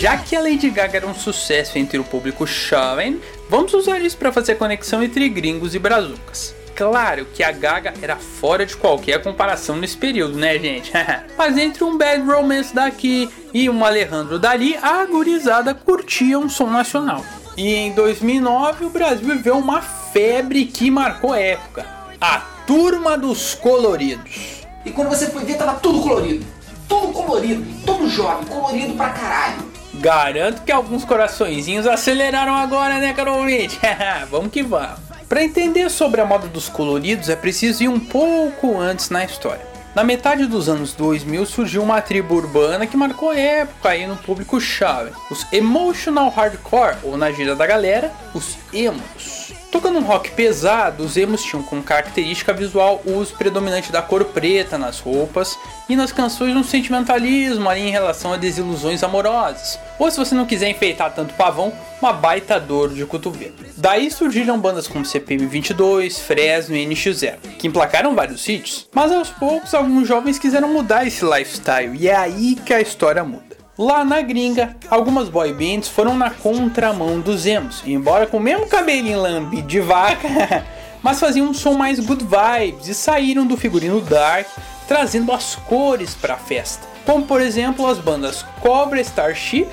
[0.04, 3.22] Já que a Lady Gaga era um sucesso entre o público jovem,
[3.54, 6.56] vamos usar isso para fazer conexão entre gringos e brazucas.
[6.76, 10.92] Claro que a Gaga era fora de qualquer comparação nesse período, né, gente?
[11.38, 16.66] Mas entre um Bad Romance daqui e um Alejandro dali, a gurizada curtia um som
[16.66, 17.24] nacional.
[17.56, 21.86] E em 2009 o Brasil viveu uma febre que marcou época:
[22.20, 24.66] a Turma dos Coloridos.
[24.84, 26.44] E quando você foi ver, tava tudo colorido.
[26.90, 29.73] Tudo colorido, todo jovem, colorido pra caralho.
[30.04, 33.80] Garanto que alguns coraçõezinhos aceleraram agora, né, Carol Leite?
[34.30, 35.00] vamos que vamos.
[35.30, 39.66] Para entender sobre a moda dos coloridos é preciso ir um pouco antes na história.
[39.96, 44.60] Na metade dos anos 2000 surgiu uma tribo urbana que marcou época aí no público
[44.60, 49.54] chave, os emotional hardcore, ou na gíria da galera, os emos.
[49.74, 54.24] Tocando um rock pesado, os emos tinham como característica visual o uso predominante da cor
[54.26, 55.58] preta nas roupas
[55.90, 59.80] e nas canções um sentimentalismo ali em relação a desilusões amorosas.
[59.98, 63.56] Ou se você não quiser enfeitar tanto pavão, uma baita dor de cotovelo.
[63.76, 69.32] Daí surgiram bandas como CPM 22, Fresno e NX0, que emplacaram vários hits, mas aos
[69.32, 73.53] poucos alguns jovens quiseram mudar esse lifestyle e é aí que a história muda.
[73.76, 78.68] Lá na gringa, algumas boy bands foram na contramão dos emos, embora com o mesmo
[78.68, 80.28] cabelinho lambi de vaca,
[81.02, 84.48] mas faziam um som mais good vibes e saíram do figurino dark,
[84.88, 86.88] trazendo as cores para a festa.
[87.04, 89.68] Como por exemplo as bandas Cobra Starship,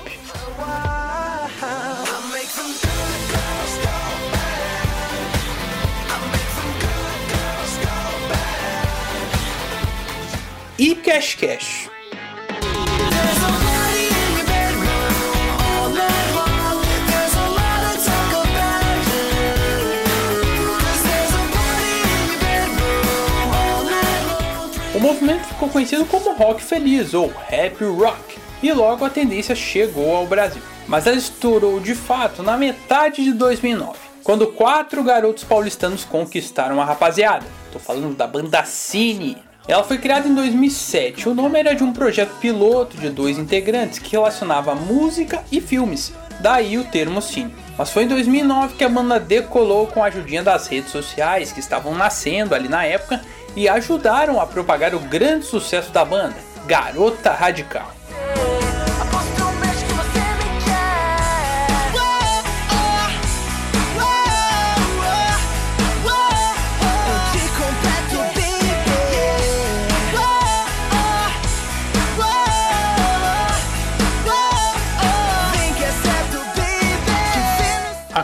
[10.79, 11.90] e Cash Cash.
[25.01, 30.27] Movimento ficou conhecido como rock feliz ou happy rock, e logo a tendência chegou ao
[30.27, 30.61] Brasil.
[30.87, 36.85] Mas ela estourou de fato na metade de 2009, quando quatro garotos paulistanos conquistaram a
[36.85, 37.45] rapaziada.
[37.73, 39.37] Tô falando da banda Cine.
[39.67, 41.29] Ela foi criada em 2007.
[41.29, 46.13] O nome era de um projeto piloto de dois integrantes que relacionava música e filmes,
[46.39, 47.53] daí o termo Cine.
[47.75, 51.59] Mas foi em 2009 que a banda decolou com a ajudinha das redes sociais que
[51.59, 53.21] estavam nascendo ali na época
[53.55, 56.35] e ajudaram a propagar o grande sucesso da banda,
[56.65, 58.00] Garota Radical.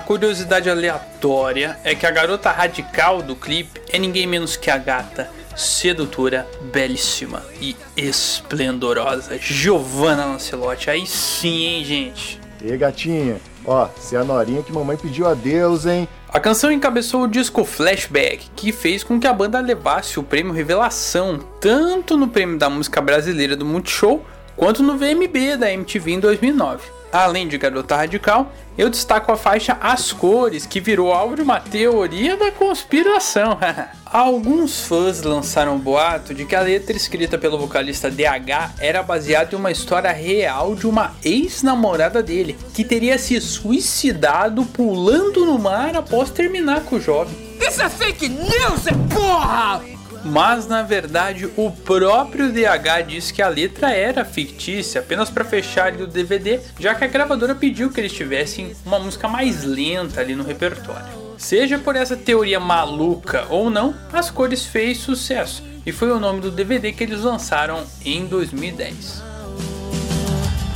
[0.08, 5.30] Curiosidade aleatória é que a garota radical do clipe é ninguém menos que a gata
[5.54, 10.90] sedutora, belíssima e esplendorosa Giovanna Lancelotti.
[10.90, 12.40] Aí sim, hein, gente?
[12.64, 16.08] E gatinha, ó, se é a Norinha que mamãe pediu a Deus, hein?
[16.30, 20.54] A canção encabeçou o disco Flashback, que fez com que a banda levasse o prêmio
[20.54, 26.20] Revelação, tanto no prêmio da música brasileira do Multishow, quanto no VMB da MTV em
[26.22, 26.97] 2009.
[27.18, 31.60] Além de Garota Radical, eu destaco a faixa As Cores, que virou alvo de uma
[31.60, 33.58] teoria da conspiração.
[34.06, 39.56] Alguns fãs lançaram um boato de que a letra escrita pelo vocalista DH era baseada
[39.56, 45.96] em uma história real de uma ex-namorada dele, que teria se suicidado pulando no mar
[45.96, 47.36] após terminar com o jovem.
[47.60, 49.97] Isso é fake news, é porra!
[50.28, 55.94] Mas na verdade o próprio DH disse que a letra era fictícia apenas para fechar
[55.96, 60.36] o DVD, já que a gravadora pediu que eles tivessem uma música mais lenta ali
[60.36, 61.28] no repertório.
[61.38, 66.42] Seja por essa teoria maluca ou não, As Cores fez sucesso e foi o nome
[66.42, 69.24] do DVD que eles lançaram em 2010.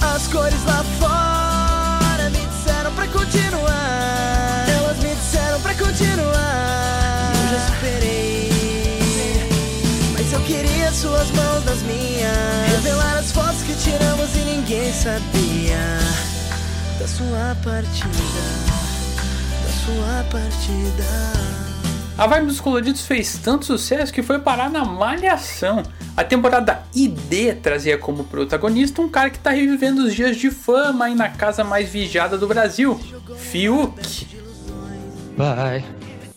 [0.01, 3.60] As cores lá fora me disseram pra continuar.
[11.11, 12.71] Suas mãos nas minhas.
[12.71, 15.99] Revelar as fotos que tiramos e ninguém sabia
[16.97, 18.41] da sua partida.
[19.61, 21.03] Da sua partida.
[22.17, 25.83] A Vibe dos Coloridos fez tanto sucesso que foi parar na Malhação.
[26.15, 31.05] A temporada ID trazia como protagonista um cara que está revivendo os dias de fama
[31.05, 32.99] aí na casa mais vigiada do Brasil,
[33.37, 34.27] Fiuk.
[35.37, 35.83] Bye.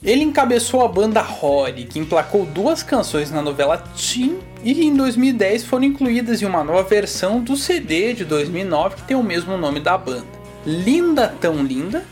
[0.03, 5.65] Ele encabeçou a banda Rory, que emplacou duas canções na novela Teen e em 2010
[5.65, 9.79] foram incluídas em uma nova versão do CD de 2009 que tem o mesmo nome
[9.79, 10.25] da banda.
[10.65, 12.03] Linda Tão Linda.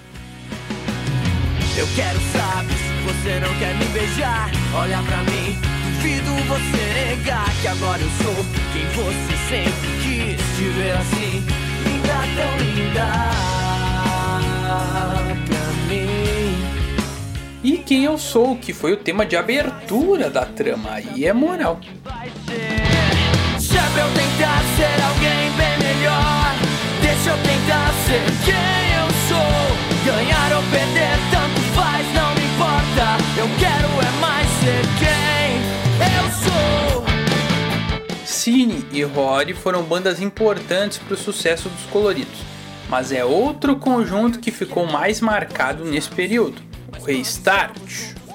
[1.75, 4.51] Eu quero saber se você não quer me beijar.
[4.75, 5.57] Olha pra mim,
[5.97, 8.45] duvido você negar que agora eu sou
[8.75, 11.43] quem você sempre quis te ver assim.
[11.87, 13.43] Linda, tão linda.
[17.63, 20.93] E Quem Eu Sou, que foi o tema de abertura da trama.
[20.93, 21.79] Aí é moral.
[23.95, 26.55] Eu tentar ser alguém bem melhor,
[27.03, 28.55] deixa eu tentar ser quem
[28.99, 29.77] eu sou.
[30.07, 33.19] Ganhar ou perder, tanto faz, não me importa.
[33.39, 35.61] Eu quero é mais ser quem
[36.17, 37.05] eu sou.
[38.25, 42.41] Cine e Rory foram bandas importantes para o sucesso dos Coloridos,
[42.89, 46.72] mas é outro conjunto que ficou mais marcado nesse período
[47.05, 47.79] Restart.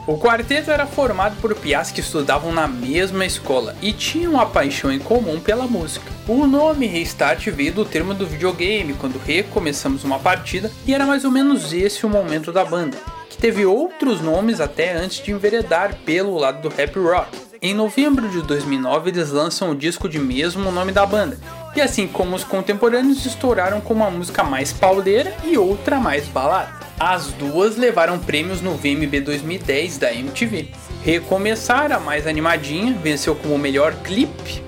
[0.07, 4.91] O quarteto era formado por piás que estudavam na mesma escola e tinham uma paixão
[4.91, 6.09] em comum pela música.
[6.27, 11.25] O nome Restart veio do termo do videogame, quando recomeçamos uma partida, e era mais
[11.25, 12.97] ou menos esse o momento da banda,
[13.29, 17.37] que teve outros nomes até antes de enveredar pelo lado do rap rock.
[17.61, 21.37] Em novembro de 2009 eles lançam o disco de mesmo nome da banda,
[21.77, 26.87] e assim como os contemporâneos estouraram com uma música mais pauleira e outra mais balada.
[26.99, 30.69] As duas levaram prêmios no VMB 2010 da MTV.
[31.03, 34.63] Recomeçar a mais animadinha venceu como melhor clipe.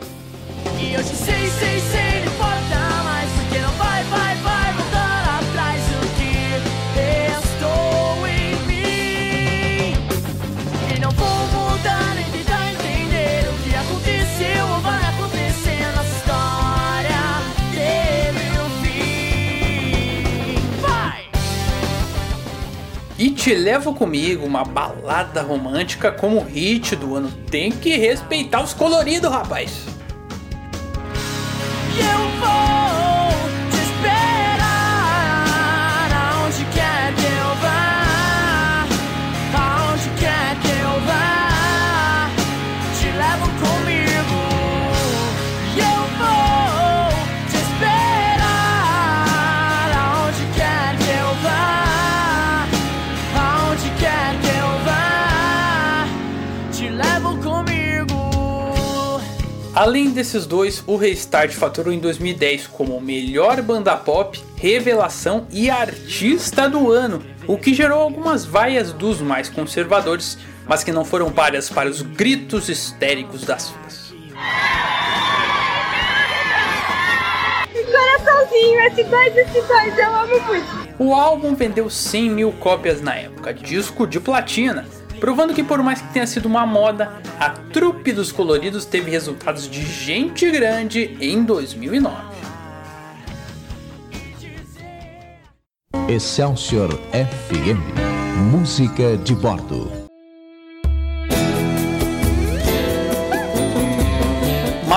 [0.80, 2.10] E hoje sei, sei, sei.
[23.20, 27.30] E Te Levo Comigo, uma balada romântica como hit do ano.
[27.51, 29.88] Tem que respeitar os coloridos, rapaz.
[31.97, 32.99] Eu vou
[59.80, 66.67] Além desses dois, o Restart faturou em 2010 como melhor banda pop, revelação e artista
[66.67, 71.69] do ano, o que gerou algumas vaias dos mais conservadores, mas que não foram páreas
[71.69, 74.13] para os gritos histéricos das fãs.
[77.71, 80.89] Coraçãozinho, S2, S2, eu amo muito.
[80.99, 84.86] O álbum vendeu 100 mil cópias na época, disco de platina,
[85.20, 89.70] provando que por mais que tenha sido uma moda, a trupe dos coloridos teve resultados
[89.70, 92.39] de gente grande em 2009.
[96.07, 97.80] Excelsior FM
[98.51, 99.99] Música de Bordo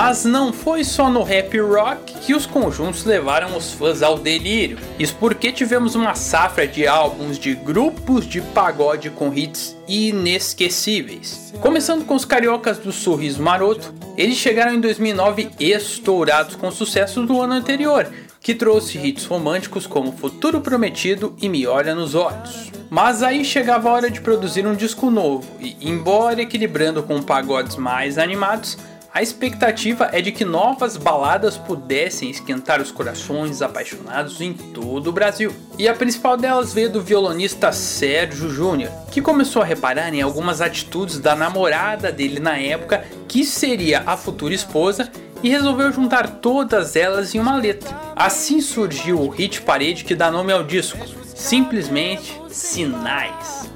[0.05, 4.77] Mas não foi só no rap rock que os conjuntos levaram os fãs ao delírio.
[4.99, 11.53] Isso porque tivemos uma safra de álbuns de grupos de pagode com hits inesquecíveis.
[11.61, 17.41] Começando com os cariocas do Sorriso Maroto, eles chegaram em 2009 estourados com sucessos do
[17.41, 22.73] ano anterior, que trouxe hits românticos como Futuro Prometido e Me Olha nos Olhos.
[22.89, 27.77] Mas aí chegava a hora de produzir um disco novo, e embora equilibrando com pagodes
[27.77, 28.77] mais animados,
[29.13, 35.11] a expectativa é de que novas baladas pudessem esquentar os corações apaixonados em todo o
[35.11, 35.53] Brasil.
[35.77, 40.61] E a principal delas veio do violonista Sérgio Júnior, que começou a reparar em algumas
[40.61, 45.11] atitudes da namorada dele na época, que seria a futura esposa,
[45.43, 47.95] e resolveu juntar todas elas em uma letra.
[48.15, 51.05] Assim surgiu o hit parede que dá nome ao disco,
[51.35, 53.69] simplesmente Sinais.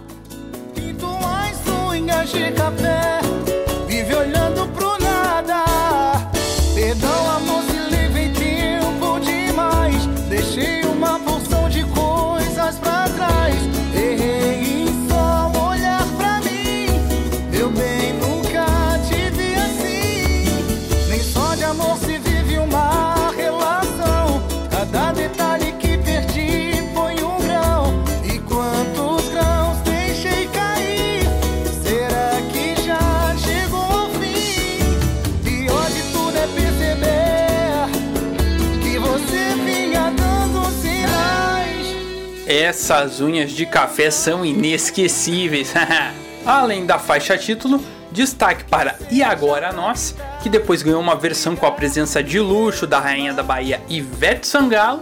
[42.67, 45.73] Essas unhas de café são inesquecíveis.
[46.45, 50.13] Além da faixa título, destaque para E Agora Nós,
[50.43, 54.45] que depois ganhou uma versão com a presença de luxo da rainha da Bahia Ivete
[54.45, 55.01] Sangalo.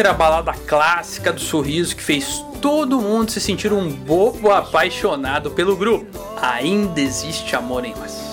[0.00, 5.76] Outra balada clássica do sorriso que fez todo mundo se sentir um bobo apaixonado pelo
[5.76, 6.18] grupo.
[6.40, 8.29] Ainda existe amor em nós.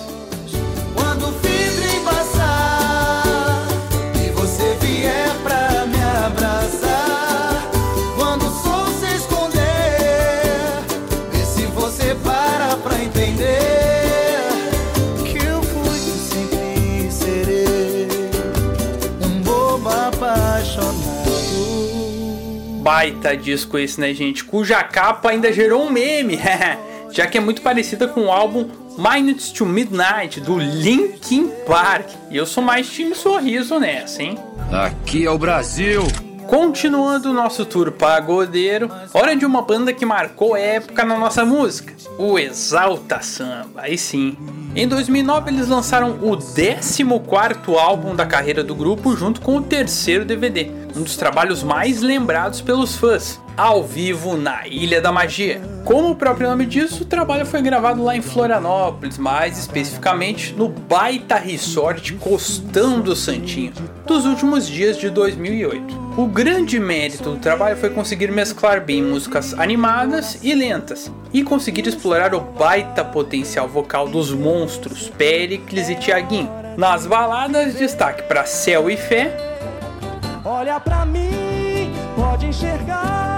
[22.88, 24.42] Baita disco esse, né, gente?
[24.42, 26.38] Cuja capa ainda gerou um meme,
[27.12, 28.66] já que é muito parecida com o álbum
[28.96, 32.08] Minutes to Midnight do Linkin Park.
[32.30, 34.38] E eu sou mais time sorriso nessa, hein?
[34.72, 36.02] Aqui é o Brasil.
[36.48, 41.92] Continuando o nosso tour pagodeiro, hora de uma banda que marcou época na nossa música,
[42.16, 44.34] o Exalta Samba, aí sim.
[44.74, 50.24] Em 2009 eles lançaram o 14º álbum da carreira do grupo junto com o terceiro
[50.24, 55.60] DVD, um dos trabalhos mais lembrados pelos fãs, ao vivo na Ilha da Magia.
[55.84, 60.70] Como o próprio nome diz, o trabalho foi gravado lá em Florianópolis, mais especificamente no
[60.70, 63.74] Baita Resort Costão do Santinho,
[64.06, 66.07] dos últimos dias de 2008.
[66.18, 71.86] O grande mérito do trabalho foi conseguir mesclar bem músicas animadas e lentas, e conseguir
[71.86, 76.50] explorar o baita potencial vocal dos monstros Pericles e Tiaguinho.
[76.76, 79.32] Nas baladas, destaque para Céu e Fé,
[80.44, 83.37] Olha pra mim, pode enxergar.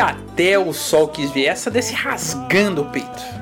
[0.00, 3.35] Até o sol quis ver essa desse rasgando o peito.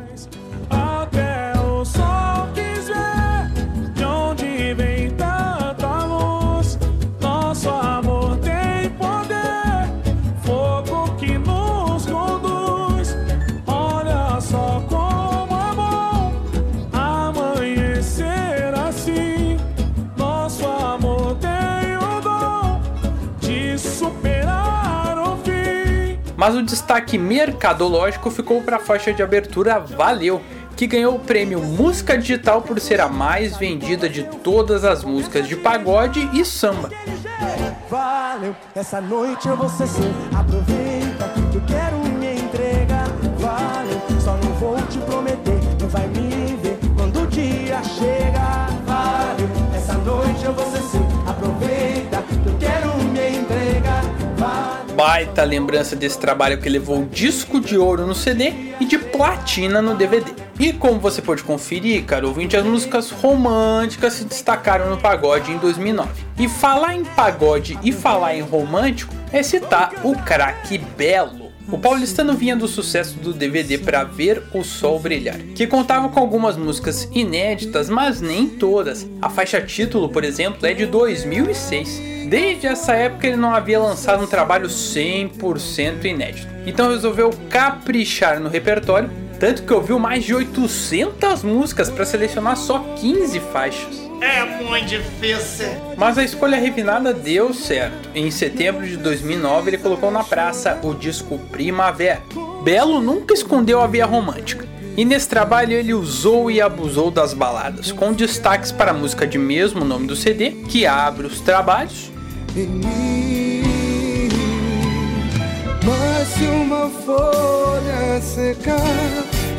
[26.44, 30.42] Mas o destaque mercadológico ficou para a faixa de abertura Valeu,
[30.76, 35.48] que ganhou o prêmio Música Digital por ser a mais vendida de todas as músicas
[35.48, 36.90] de pagode e samba.
[37.88, 38.54] Valeu,
[55.04, 59.94] baita lembrança desse trabalho que levou disco de ouro no CD e de platina no
[59.94, 60.32] DVD.
[60.58, 65.58] E como você pode conferir, cara ouvinte, as músicas românticas se destacaram no pagode em
[65.58, 66.08] 2009.
[66.38, 71.43] E falar em pagode e falar em romântico é citar o craque Belo.
[71.70, 76.20] O paulistano vinha do sucesso do DVD Pra Ver o Sol Brilhar, que contava com
[76.20, 79.08] algumas músicas inéditas, mas nem todas.
[79.20, 82.28] A faixa título, por exemplo, é de 2006.
[82.28, 86.46] Desde essa época ele não havia lançado um trabalho 100% inédito.
[86.66, 89.10] Então resolveu caprichar no repertório,
[89.40, 94.04] tanto que ouviu mais de 800 músicas para selecionar só 15 faixas.
[94.24, 95.68] É muito difícil.
[95.98, 98.08] Mas a escolha refinada deu certo.
[98.14, 102.22] Em setembro de 2009, ele colocou na praça o disco Primavera.
[102.62, 104.66] Belo nunca escondeu a via romântica.
[104.96, 109.36] E nesse trabalho ele usou e abusou das baladas, com destaques para a música de
[109.36, 112.10] mesmo nome do CD, que abre os trabalhos.
[115.84, 118.80] Mas se uma folha secar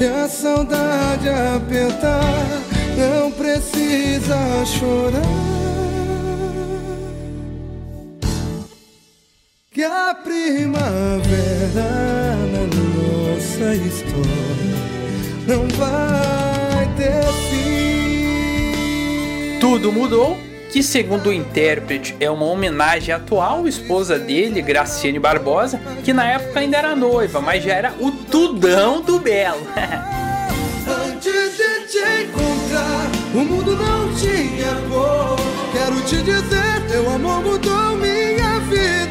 [0.01, 5.21] e a saudade apertar, não precisa chorar.
[9.71, 10.79] Que a primavera
[12.51, 14.75] na nossa história
[15.45, 18.35] não vai ter fim.
[19.59, 20.37] Tudo mudou
[20.71, 26.25] que segundo o intérprete é uma homenagem à atual esposa dele, Graciane Barbosa, que na
[26.29, 29.61] época ainda era noiva, mas já era o tudão do Belo.
[33.35, 35.35] o mundo não tinha cor.
[35.73, 39.04] Quero te dizer, teu amor mudou minha vida.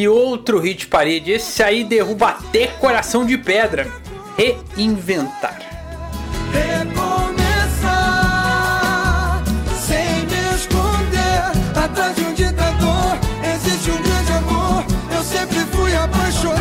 [0.00, 3.86] E outro hit parede, esse aí derruba até coração de pedra.
[4.34, 5.60] Reinventar.
[6.54, 7.84] Recomeçar
[9.78, 11.52] sem me esconder
[11.84, 13.18] atrás de um ditador.
[13.44, 14.86] Existe um grande amor.
[15.14, 16.59] Eu sempre fui apaixonado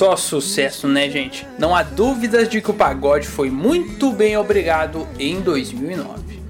[0.00, 1.46] Só sucesso, né, gente?
[1.58, 6.42] Não há dúvidas de que o pagode foi muito bem obrigado em 2009.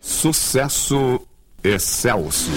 [0.00, 1.24] Sucesso
[1.62, 2.50] excelso.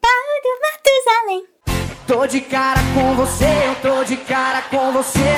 [0.00, 1.44] Paulo Matusalém.
[2.06, 5.36] Tô de cara com você, eu tô de cara com você.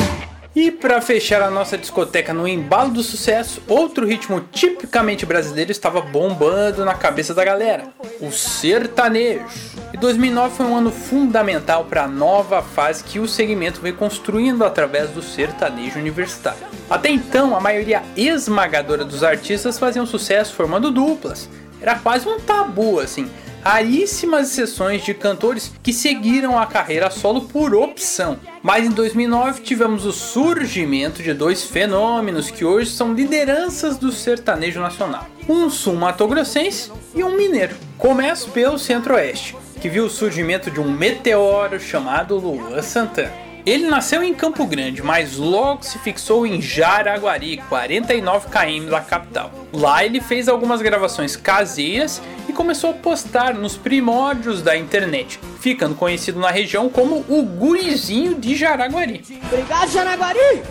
[0.55, 6.01] E para fechar a nossa discoteca no embalo do sucesso, outro ritmo tipicamente brasileiro estava
[6.01, 7.89] bombando na cabeça da galera:
[8.21, 9.45] o sertanejo.
[9.93, 14.65] E 2009 foi um ano fundamental para a nova fase que o segmento veio construindo
[14.65, 16.61] através do sertanejo universitário.
[16.89, 21.49] Até então, a maioria esmagadora dos artistas faziam sucesso formando duplas.
[21.81, 23.29] Era quase um tabu assim
[23.65, 28.39] raríssimas exceções de cantores que seguiram a carreira solo por opção.
[28.63, 34.81] Mas em 2009 tivemos o surgimento de dois fenômenos que hoje são lideranças do sertanejo
[34.81, 37.75] nacional: um sul-mato-grossense e um mineiro.
[37.97, 43.44] Começo pelo Centro-Oeste, que viu o surgimento de um meteoro chamado Luan Santana.
[43.67, 49.51] Ele nasceu em Campo Grande, mas logo se fixou em Jaraguari, 49 km da capital.
[49.73, 55.95] Lá ele fez algumas gravações caseiras e começou a postar nos primórdios da internet, ficando
[55.95, 59.25] conhecido na região como o Gurizinho de Jaraguari.
[59.51, 60.63] Obrigado, Jaraguari!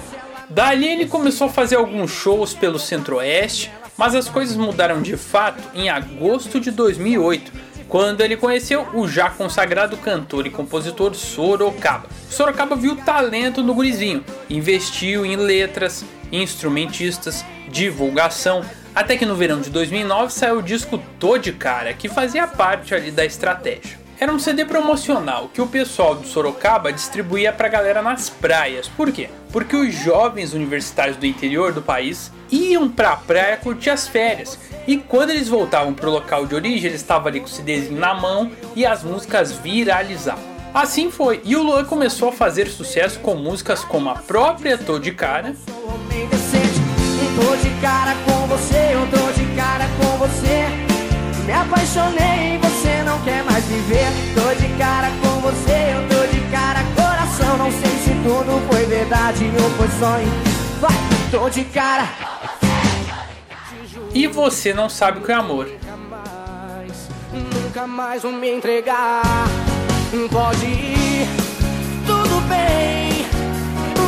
[0.48, 5.64] Dali ele começou a fazer alguns shows pelo Centro-Oeste, mas as coisas mudaram de fato
[5.74, 12.10] em agosto de 2008 quando ele conheceu o já consagrado cantor e compositor Sorocaba.
[12.28, 18.66] Sorocaba viu talento no gurizinho, investiu em letras, instrumentistas, divulgação,
[18.96, 22.96] até que no verão de 2009 saiu o disco Tô de Cara, que fazia parte
[22.96, 24.00] ali da estratégia.
[24.20, 28.88] Era um CD promocional que o pessoal do Sorocaba distribuía pra galera nas praias.
[28.88, 29.30] Por quê?
[29.52, 34.58] Porque os jovens universitários do interior do país iam pra praia curtir as férias.
[34.88, 38.13] E quando eles voltavam pro local de origem, eles estavam ali com o CDzinho na
[38.13, 40.43] mão e as músicas viralizavam.
[40.73, 44.97] Assim foi, e o Luan começou a fazer sucesso com músicas como a própria Tô
[44.97, 45.55] de Cara.
[51.45, 54.07] Me apaixonei você não quer mais viver.
[54.34, 57.57] Tô de cara com você, eu tô de cara, coração
[58.23, 60.27] Tudo foi verdade ou foi sonho?
[60.79, 60.95] Vai,
[61.29, 62.32] tô de cara.
[64.14, 65.68] E você não sabe o que é amor.
[67.34, 69.24] Nunca mais vou me entregar.
[70.32, 71.28] Pode ir,
[72.05, 73.26] tudo bem.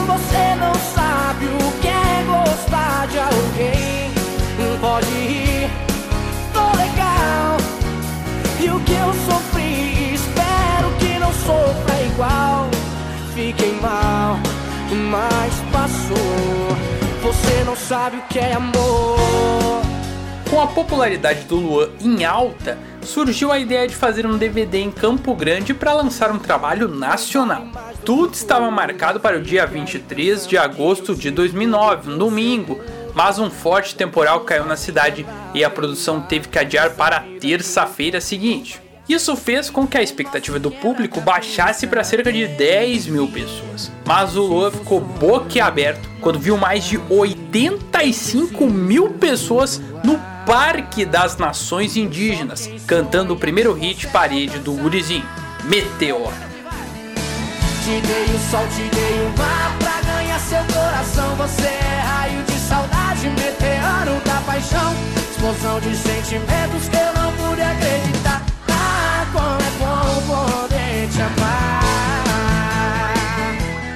[0.05, 4.11] Você não sabe o que é gostar de alguém.
[4.79, 5.69] Pode ir,
[6.53, 7.57] tô legal.
[8.59, 12.69] E o que eu sofri, espero que não sofra igual.
[13.33, 14.37] Fiquei mal,
[15.09, 16.77] mas passou.
[17.23, 19.84] Você não sabe o que é amor.
[20.55, 24.89] Com a popularidade do Luan em alta, surgiu a ideia de fazer um DVD em
[24.89, 27.67] Campo Grande para lançar um trabalho nacional.
[28.05, 32.79] Tudo estava marcado para o dia 23 de agosto de 2009, um domingo,
[33.13, 38.21] mas um forte temporal caiu na cidade e a produção teve que adiar para terça-feira
[38.21, 38.84] seguinte.
[39.07, 43.91] Isso fez com que a expectativa do público baixasse para cerca de 10 mil pessoas.
[44.03, 51.37] Mas o Luan ficou boquiaberto quando viu mais de 85 mil pessoas no Parque das
[51.37, 55.25] Nações Indígenas, cantando o primeiro hit parede do gurizinho,
[55.63, 56.33] Meteoro.
[57.83, 61.35] Te dei o sol, te dei o mar pra ganhar seu coração.
[61.35, 64.95] Você é raio de saudade, meteoro da paixão.
[65.29, 68.14] Explosão de sentimentos que eu não pude acreditar.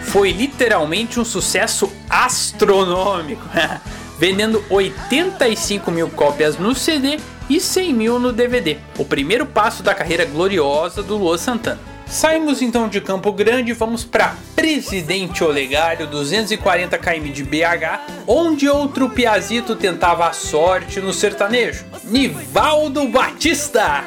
[0.10, 3.44] Foi literalmente um sucesso astronômico,
[4.18, 9.94] vendendo 85 mil cópias no CD e 100 mil no DVD, o primeiro passo da
[9.94, 11.80] carreira gloriosa do Luan Santana.
[12.08, 18.68] Saímos então de Campo Grande e vamos para Presidente Olegário, 240 km de BH, onde
[18.68, 24.04] outro piazito tentava a sorte no sertanejo, Nivaldo Batista.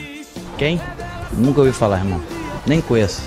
[0.56, 0.80] Quem?
[1.30, 2.22] Nunca ouvi falar, irmão.
[2.66, 3.20] Nem conheço.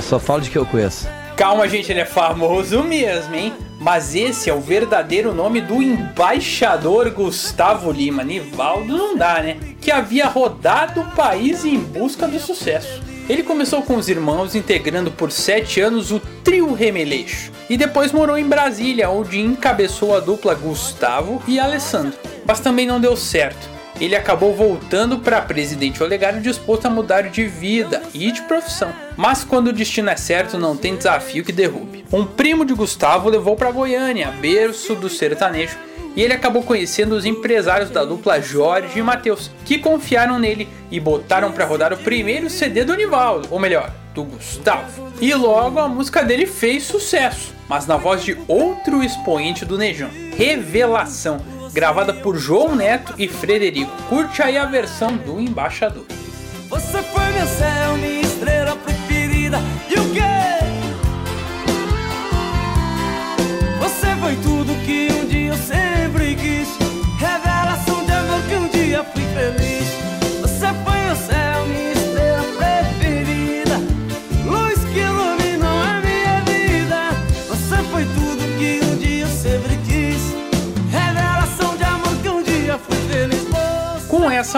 [0.00, 1.17] Só falo de que eu conheço.
[1.38, 3.54] Calma, gente, ele é famoso mesmo, hein?
[3.78, 8.24] Mas esse é o verdadeiro nome do embaixador Gustavo Lima.
[8.24, 9.56] Nivaldo não dá, né?
[9.80, 13.00] Que havia rodado o país em busca do sucesso.
[13.28, 18.36] Ele começou com os irmãos, integrando por sete anos o Trio Remeleixo, e depois morou
[18.36, 22.18] em Brasília, onde encabeçou a dupla Gustavo e Alessandro.
[22.44, 23.77] Mas também não deu certo.
[24.00, 28.92] Ele acabou voltando para Presidente Olegário disposto a mudar de vida e de profissão.
[29.16, 32.04] Mas quando o destino é certo, não tem desafio que derrube.
[32.12, 35.76] Um primo de Gustavo levou para Goiânia, berço do sertanejo,
[36.14, 41.00] e ele acabou conhecendo os empresários da dupla Jorge e Matheus, que confiaram nele e
[41.00, 45.08] botaram para rodar o primeiro CD do Nivaldo, ou melhor, do Gustavo.
[45.20, 50.10] E logo a música dele fez sucesso, mas na voz de outro expoente do Nejão,
[50.36, 51.40] Revelação,
[51.78, 53.92] gravada por João Neto e Frederico.
[54.08, 56.06] Curte aí a versão do Embaixador.
[56.68, 59.58] Você foi meu céu, minha estrela preferida?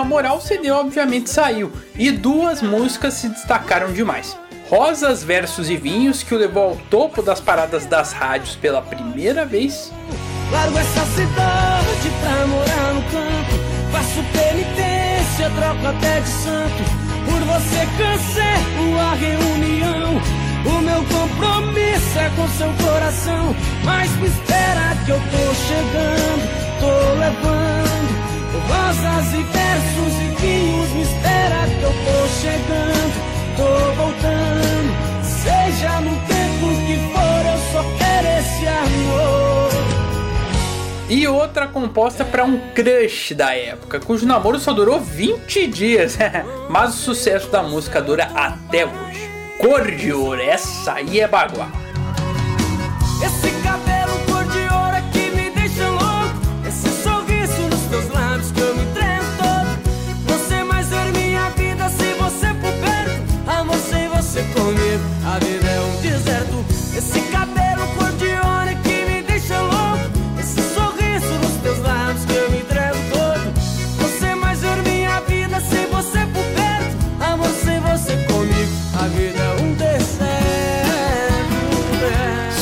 [0.00, 4.34] Essa moral, o CD obviamente saiu e duas músicas se destacaram demais.
[4.70, 9.44] Rosas, Versos e Vinhos, que o levou ao topo das paradas das rádios pela primeira
[9.44, 9.92] vez.
[10.50, 13.92] Largo essa cidade pra morar no campo.
[13.92, 16.82] Faço penitência, troco até de santo.
[17.26, 20.16] Por você cancelo a reunião.
[20.64, 23.54] O meu compromisso é com seu coração.
[23.84, 28.09] Mas me espera que eu tô chegando, tô levando.
[28.70, 34.90] Rosas e versos e vinhos, me espera que eu tô chegando tô voltando.
[35.22, 39.70] Seja no tempo que for, eu só quero esse amor.
[41.08, 46.16] E outra composta para um crush da época, cujo namoro só durou 20 dias,
[46.70, 49.30] mas o sucesso da música dura até hoje.
[49.58, 51.68] Cor de ouro, essa aí é bagual.
[53.22, 53.99] Esse cabelo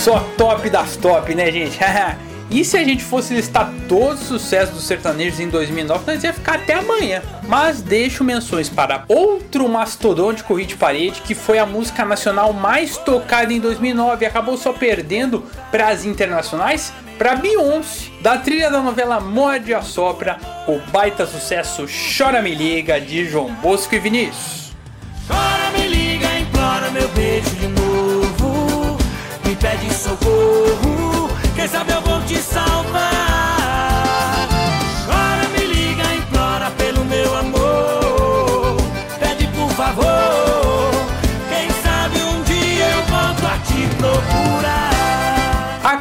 [0.09, 1.79] Só top das top, né, gente?
[2.51, 6.33] E se a gente fosse listar todos os sucessos dos sertanejos em 2009, nós ia
[6.33, 7.21] ficar até amanhã.
[7.47, 13.53] Mas deixo menções para outro mastodôntico hit parede, que foi a música nacional mais tocada
[13.53, 19.21] em 2009 e acabou só perdendo para as internacionais, para Beyoncé, da trilha da novela
[19.21, 21.85] Morde a Sopra, o baita sucesso
[22.17, 24.73] Chora Me Liga de João Bosco e Vinícius.
[25.27, 27.78] Chora, me liga, implora meu beijo de
[29.59, 33.18] pede socorro, quem sabe eu vou te salvar.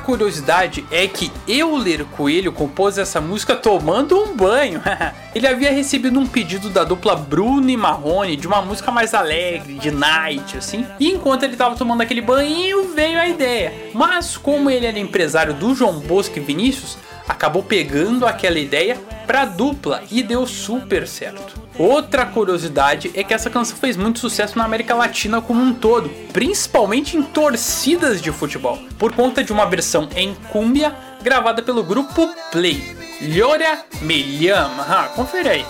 [0.08, 4.82] Curiosidade é que Euler Coelho compôs essa música tomando um banho.
[5.36, 9.74] Ele havia recebido um pedido da dupla Bruno e Marrone de uma música mais alegre,
[9.74, 10.88] de night, assim.
[10.98, 13.92] E enquanto ele estava tomando aquele banho, veio a ideia.
[13.94, 16.98] Mas como ele era empresário do João Bosco e Vinícius,
[17.28, 21.62] acabou pegando aquela ideia pra dupla e deu super certo.
[21.78, 26.10] Outra curiosidade é que essa canção fez muito sucesso na América Latina como um todo,
[26.34, 32.30] principalmente em torcidas de futebol, por conta de uma versão em cumbia gravada pelo grupo
[32.52, 32.96] Play.
[33.22, 35.66] Llora me llama, ah, confere aí.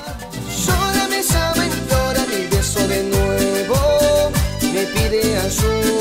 [0.65, 3.07] Llora, me implora mi beso de.
[4.61, 5.96] Me pide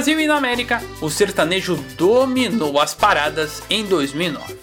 [0.00, 4.56] Brasil e na América, o sertanejo dominou as paradas em 2009.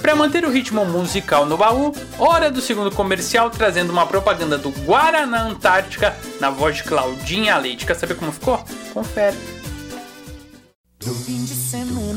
[0.00, 4.70] Para manter o ritmo musical no baú, hora do segundo comercial trazendo uma propaganda do
[4.70, 7.84] Guaraná Antártica na voz de Claudinha Leite.
[7.84, 8.64] Quer saber como ficou?
[8.94, 9.36] Confere.
[11.04, 11.12] O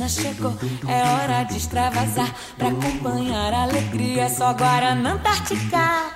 [0.08, 0.56] chegou,
[0.88, 2.34] é hora de extravasar.
[2.58, 6.14] Pra acompanhar a alegria, só Guaraná Antártica.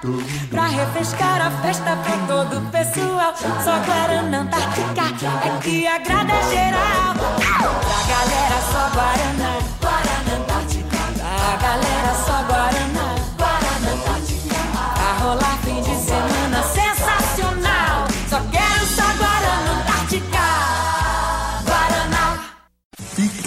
[0.49, 3.33] Pra refrescar a festa pra todo o pessoal,
[3.63, 5.03] só Guaraná Antártica.
[5.45, 7.15] É que agrada geral.
[7.15, 9.59] Pra galera, só Guaraná.
[9.81, 10.14] Guaraná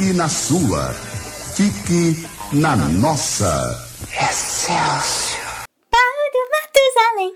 [0.08, 0.94] Fique na sua.
[1.54, 3.78] Fique na nossa.
[5.90, 7.34] Paulo Matusalém.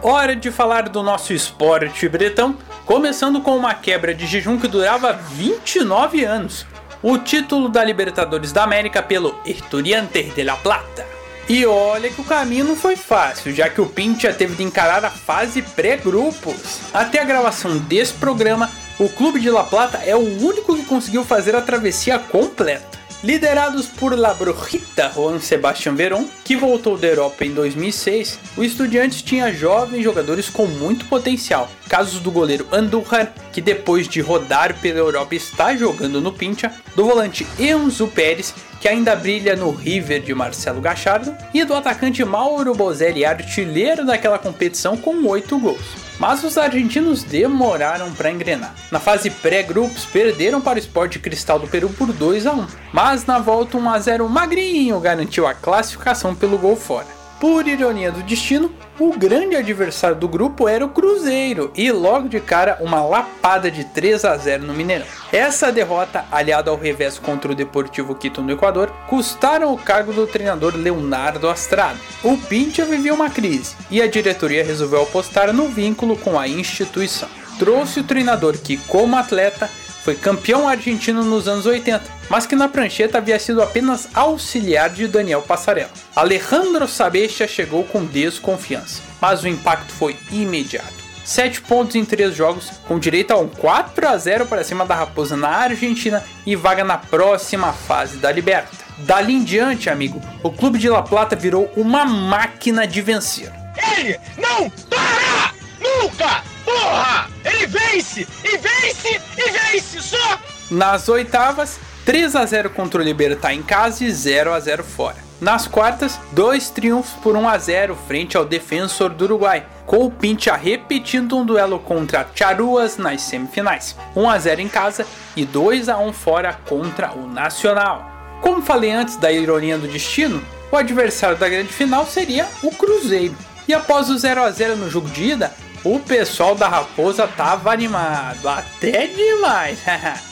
[0.00, 5.12] Hora de falar do nosso esporte bretão, começando com uma quebra de jejum que durava
[5.12, 6.64] 29 anos.
[7.02, 11.19] O título da Libertadores da América pelo Estudiantes de La Plata.
[11.52, 15.04] E olha que o caminho não foi fácil, já que o Pincha teve de encarar
[15.04, 16.78] a fase pré-grupos.
[16.94, 18.70] Até a gravação desse programa,
[19.00, 22.99] o clube de La Plata é o único que conseguiu fazer a travessia completa.
[23.22, 29.20] Liderados por La Brujita Juan Sebastián Verón, que voltou da Europa em 2006, o Estudiantes
[29.20, 31.70] tinha jovens jogadores com muito potencial.
[31.86, 37.04] Casos do goleiro Andújar, que depois de rodar pela Europa está jogando no Pincha, do
[37.04, 42.74] volante Enzo Pérez, que ainda brilha no River de Marcelo Gachardo, e do atacante Mauro
[42.74, 46.09] Bozelli, artilheiro daquela competição com 8 gols.
[46.20, 48.74] Mas os argentinos demoraram para engrenar.
[48.92, 53.24] Na fase pré-grupos, perderam para o Sport Cristal do Peru por 2 a 1 mas
[53.24, 57.19] na volta 1 a 0 magrinho garantiu a classificação pelo gol fora.
[57.40, 62.38] Por ironia do destino, o grande adversário do grupo era o Cruzeiro e logo de
[62.38, 65.06] cara uma lapada de 3 a 0 no Mineirão.
[65.32, 70.26] Essa derrota, aliada ao revés contra o Deportivo Quito no Equador, custaram o cargo do
[70.26, 71.98] treinador Leonardo Astrado.
[72.22, 77.28] O Pincha vivia uma crise e a diretoria resolveu apostar no vínculo com a instituição.
[77.58, 79.70] Trouxe o treinador que, como atleta,
[80.02, 85.06] foi campeão argentino nos anos 80, mas que na prancheta havia sido apenas auxiliar de
[85.06, 85.90] Daniel Passarella.
[86.16, 91.00] Alejandro Sabecha chegou com desconfiança, mas o impacto foi imediato.
[91.24, 94.94] 7 pontos em 3 jogos, com direito a um 4 a 0 para cima da
[94.94, 98.70] Raposa na Argentina e vaga na próxima fase da Liberta.
[98.98, 103.52] Dali em diante, amigo, o clube de La Plata virou uma máquina de vencer.
[103.96, 105.54] Ele não para!
[105.80, 106.42] Nunca!
[106.70, 107.28] Porra!
[107.44, 108.26] Ele vence!
[108.44, 109.20] E vence!
[109.36, 110.00] E vence!
[110.00, 110.38] Só!
[110.70, 115.16] Nas oitavas, 3 a 0 contra o Libertar em casa e 0 a 0 fora.
[115.40, 120.10] Nas quartas, dois triunfos por 1 a 0 frente ao Defensor do Uruguai, com o
[120.10, 123.96] Pincha repetindo um duelo contra Charuas nas semifinais.
[124.14, 128.08] 1 a 0 em casa e 2 a 1 fora contra o Nacional.
[128.40, 133.34] Como falei antes da ironia do destino, o adversário da grande final seria o Cruzeiro.
[133.66, 135.52] E após o 0 a 0 no jogo de ida,
[135.84, 139.78] o pessoal da Raposa tava animado, até demais.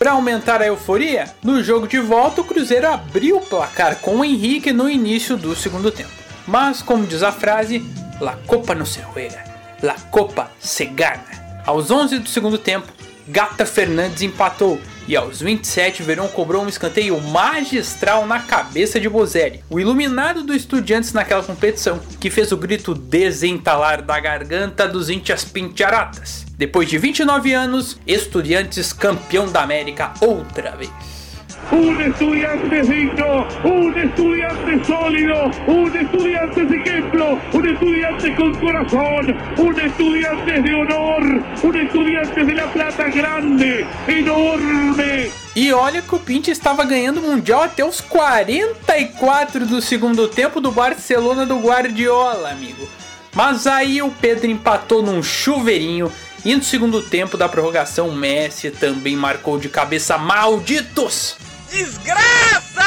[0.00, 4.24] Para aumentar a euforia, no jogo de volta o Cruzeiro abriu o placar com o
[4.24, 6.10] Henrique no início do segundo tempo.
[6.46, 7.84] Mas, como diz a frase,
[8.18, 9.44] La Copa no se juega,
[9.82, 11.62] La Copa se gana.
[11.66, 12.90] Aos 11 do segundo tempo,
[13.30, 19.62] Gata Fernandes empatou e aos 27 Verão cobrou um escanteio magistral na cabeça de Bozelli,
[19.70, 25.44] o iluminado do Estudiantes naquela competição, que fez o grito desentalar da garganta dos Índias
[25.44, 26.44] Pincharatas.
[26.58, 30.90] Depois de 29 anos, Estudiantes campeão da América outra vez.
[31.72, 39.80] Un estudiante digno, un estudiante sólido, un estudiante de ejemplo, un estudiante con corazón, un
[39.80, 41.22] estudiante de honor,
[41.62, 45.30] un estudiante de la plata grande, enorme.
[45.54, 50.60] E olha que o Pinto estava ganhando o Mundial até os 44 do segundo tempo
[50.60, 52.88] do Barcelona do Guardiola, amigo.
[53.34, 56.10] Mas aí o Pedro empatou num chuveirinho
[56.44, 61.36] e no segundo tempo da prorrogação Messi também marcou de cabeça malditos.
[61.70, 62.82] Desgraça!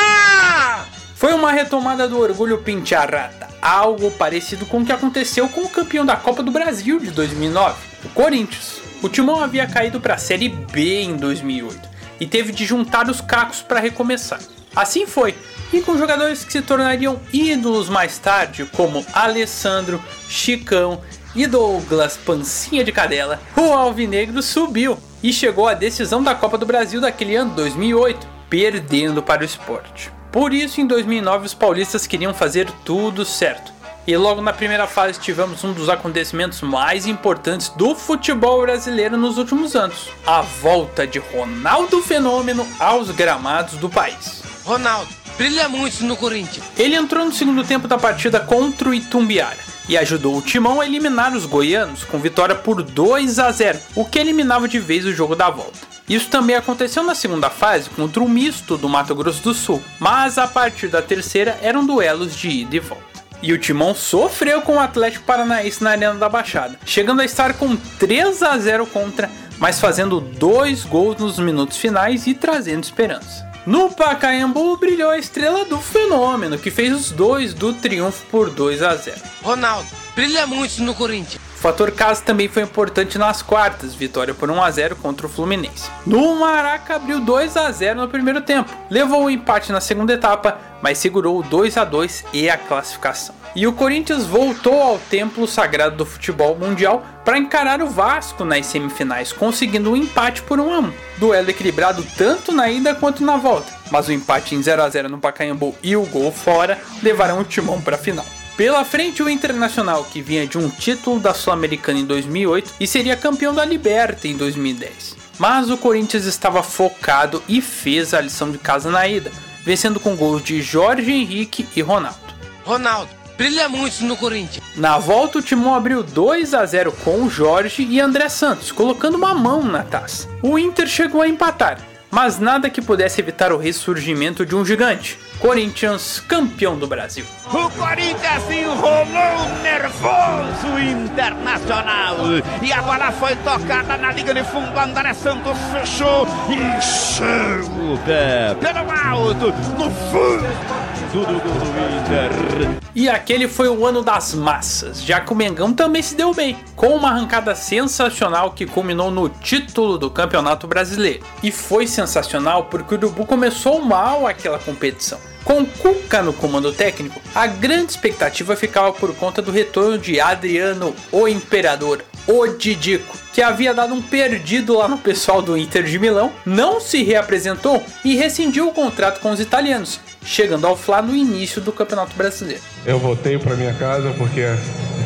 [1.16, 6.06] Foi uma retomada do orgulho Pincharrata, algo parecido com o que aconteceu com o campeão
[6.06, 8.82] da Copa do Brasil de 2009, o Corinthians.
[9.02, 11.90] O Timão havia caído para a Série B em 2008
[12.20, 14.40] e teve de juntar os cacos para recomeçar.
[14.76, 15.34] Assim foi,
[15.72, 21.02] e com jogadores que se tornariam ídolos mais tarde, como Alessandro, Chicão
[21.34, 26.66] e Douglas Pancinha de Cadela, o Alvinegro subiu e chegou à decisão da Copa do
[26.66, 30.12] Brasil daquele ano 2008, perdendo para o esporte.
[30.32, 33.74] Por isso, em 2009, os paulistas queriam fazer tudo certo.
[34.06, 39.40] E logo na primeira fase tivemos um dos acontecimentos mais importantes do futebol brasileiro nos
[39.40, 44.44] últimos anos: a volta de Ronaldo Fenômeno aos gramados do país.
[44.64, 46.64] Ronaldo, brilha muito no Corinthians.
[46.78, 49.58] Ele entrou no segundo tempo da partida contra o Itumbiara
[49.90, 54.06] e ajudou o Timão a eliminar os goianos com vitória por 2 a 0, o
[54.06, 55.93] que eliminava de vez o jogo da volta.
[56.08, 60.38] Isso também aconteceu na segunda fase contra o misto do Mato Grosso do Sul, mas
[60.38, 63.14] a partir da terceira eram duelos de ida e volta.
[63.42, 67.54] E o Timão sofreu com o Atlético Paranaense na Arena da Baixada, chegando a estar
[67.54, 73.52] com 3 a 0 contra, mas fazendo dois gols nos minutos finais e trazendo esperança.
[73.66, 78.82] No Pacaembu brilhou a estrela do fenômeno, que fez os dois do triunfo por 2
[78.82, 79.22] a 0.
[79.42, 81.42] Ronaldo, brilha muito no Corinthians.
[81.64, 85.90] Fator casa também foi importante nas quartas, vitória por 1 a 0 contra o Fluminense.
[86.06, 90.60] No Maraca abriu 2 a 0 no primeiro tempo, levou o empate na segunda etapa,
[90.82, 93.34] mas segurou o 2 a 2 e a classificação.
[93.56, 98.66] E o Corinthians voltou ao templo sagrado do futebol mundial para encarar o Vasco nas
[98.66, 100.94] semifinais, conseguindo um empate por 1 a 1.
[101.18, 105.08] Duelo equilibrado tanto na ida quanto na volta, mas o empate em 0 a 0
[105.08, 108.26] no Pacaembu e o gol fora levaram o timão para a final.
[108.56, 113.18] Pela frente, o Internacional, que vinha de um título da Sul-Americana em 2008 e seria
[113.18, 115.16] campeão da Liberta em 2010.
[115.40, 119.32] Mas o Corinthians estava focado e fez a lição de casa na ida,
[119.64, 122.20] vencendo com gols de Jorge Henrique e Ronaldo.
[122.64, 124.64] Ronaldo, brilha muito no Corinthians.
[124.76, 129.16] Na volta, o Timão abriu 2 a 0 com o Jorge e André Santos, colocando
[129.16, 130.30] uma mão na taça.
[130.44, 131.80] O Inter chegou a empatar,
[132.14, 135.18] mas nada que pudesse evitar o ressurgimento de um gigante.
[135.40, 137.26] Corinthians, campeão do Brasil.
[137.48, 142.18] O Corinthians enrolou nervoso internacional.
[142.62, 144.80] E a bola foi tocada na liga de fundo.
[144.80, 152.82] André Santos fechou e pé pelo alto, no fundo do, do, do Inter.
[152.96, 156.58] E aquele foi o ano das massas, já que o Mengão também se deu bem,
[156.76, 161.24] com uma arrancada sensacional que culminou no título do Campeonato Brasileiro.
[161.42, 165.20] E foi sensacional porque o Urubu começou mal aquela competição.
[165.44, 170.96] Com Cuca no comando técnico, a grande expectativa ficava por conta do retorno de Adriano,
[171.12, 176.00] o Imperador, o Didico, que havia dado um perdido lá no pessoal do Inter de
[176.00, 181.16] Milão, não se reapresentou e rescindiu o contrato com os italianos, chegando ao Fla no
[181.16, 182.62] início do Campeonato Brasileiro.
[182.86, 184.46] Eu voltei para minha casa porque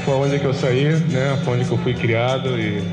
[0.05, 1.41] foi onde que eu saí, né?
[1.43, 2.83] Foi onde que eu fui criado e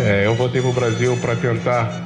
[0.00, 2.02] é, eu voltei para o Brasil para tentar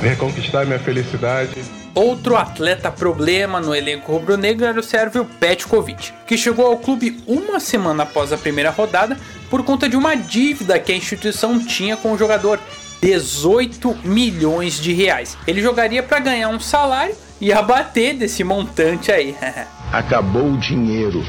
[0.00, 1.50] reconquistar minha felicidade.
[1.98, 7.58] Outro atleta problema no elenco rubro-negro era o sérvio Petkovic, que chegou ao clube uma
[7.58, 9.18] semana após a primeira rodada
[9.50, 12.60] por conta de uma dívida que a instituição tinha com o jogador,
[13.02, 15.36] 18 milhões de reais.
[15.44, 19.34] Ele jogaria para ganhar um salário e abater desse montante aí.
[19.90, 21.20] Acabou o dinheiro.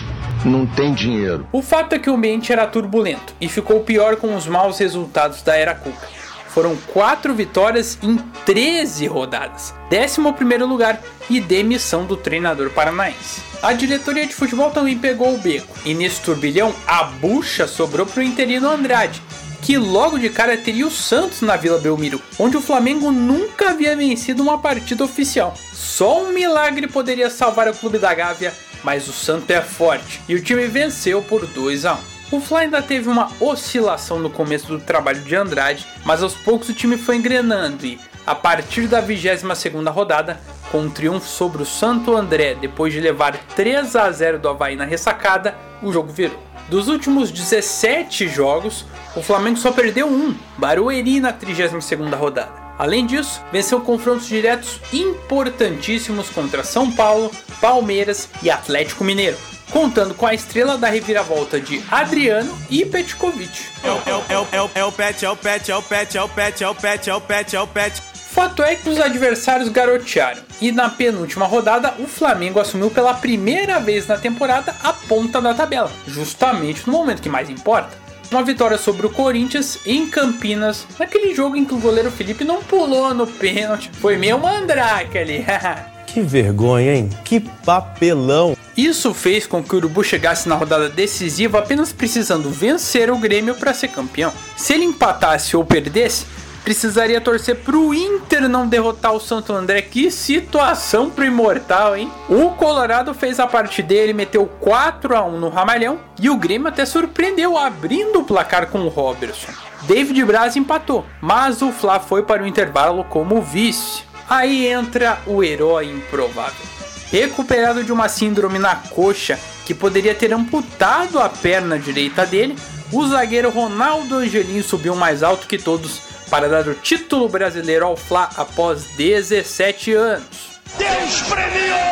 [0.46, 1.48] Não tem dinheiro.
[1.52, 5.42] O fato é que o ambiente era turbulento e ficou pior com os maus resultados
[5.42, 6.19] da era Cuca.
[6.50, 13.42] Foram 4 vitórias em 13 rodadas, 11 lugar e demissão do treinador paranaense.
[13.62, 18.22] A diretoria de futebol também pegou o beco, e nesse turbilhão a bucha sobrou para
[18.22, 19.22] o interino Andrade,
[19.62, 23.96] que logo de cara teria o Santos na Vila Belmiro, onde o Flamengo nunca havia
[23.96, 25.54] vencido uma partida oficial.
[25.74, 28.54] Só um milagre poderia salvar o clube da Gávea,
[28.84, 32.19] mas o Santos é forte e o time venceu por 2 a 1.
[32.32, 36.70] O Fly ainda teve uma oscilação no começo do trabalho de Andrade, mas aos poucos
[36.70, 40.40] o time foi engrenando e, a partir da 22ª rodada,
[40.72, 44.76] com um triunfo sobre o Santo André depois de levar 3 a 0 do Havaí
[44.76, 46.40] na ressacada, o jogo virou.
[46.70, 48.86] Dos últimos 17 jogos,
[49.16, 52.70] o Flamengo só perdeu um, Barueri na 32ª rodada.
[52.78, 59.36] Além disso, venceu confrontos diretos importantíssimos contra São Paulo, Palmeiras e Atlético Mineiro,
[59.72, 63.66] contando com a estrela da reviravolta de Adriano e Petkovic.
[63.84, 65.76] É o, é o, é o, é o, é o Pet, é o Pet, é
[65.76, 68.02] o Pet, é o Pet, é o Pet, é o Pet, é o Pet.
[68.30, 73.80] Fato é que os adversários garotearam, e na penúltima rodada o Flamengo assumiu pela primeira
[73.80, 77.98] vez na temporada a ponta da tabela, justamente no momento que mais importa.
[78.32, 82.62] Uma vitória sobre o Corinthians em Campinas, naquele jogo em que o goleiro Felipe não
[82.62, 85.44] pulou no pênalti, foi meio mandrake ali.
[86.14, 87.10] que vergonha, hein?
[87.24, 88.56] Que papelão!
[88.76, 93.56] Isso fez com que o Urubu chegasse na rodada decisiva apenas precisando vencer o Grêmio
[93.56, 94.32] para ser campeão.
[94.56, 96.26] Se ele empatasse ou perdesse,
[96.64, 99.82] precisaria torcer pro Inter não derrotar o Santo André.
[99.82, 102.12] Que situação pro Imortal, hein?
[102.30, 106.68] O Colorado fez a parte dele, meteu 4 a 1 no Ramalhão e o Grêmio
[106.68, 109.52] até surpreendeu abrindo o placar com o Robertson.
[109.84, 114.09] David Braz empatou, mas o Fla foi para o intervalo como vice.
[114.30, 116.66] Aí entra o herói improvável.
[117.12, 122.56] Recuperado de uma síndrome na coxa que poderia ter amputado a perna direita dele,
[122.92, 127.98] o zagueiro Ronaldo Angelim subiu mais alto que todos para dar o título brasileiro ao
[127.98, 130.60] Fla após 17 anos.
[130.78, 131.88] Deus premiou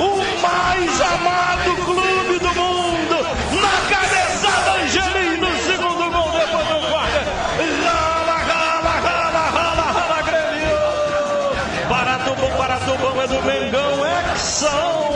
[0.00, 3.22] o mais amado clube do mundo
[3.60, 4.17] na cabeçada
[14.58, 15.12] Exão.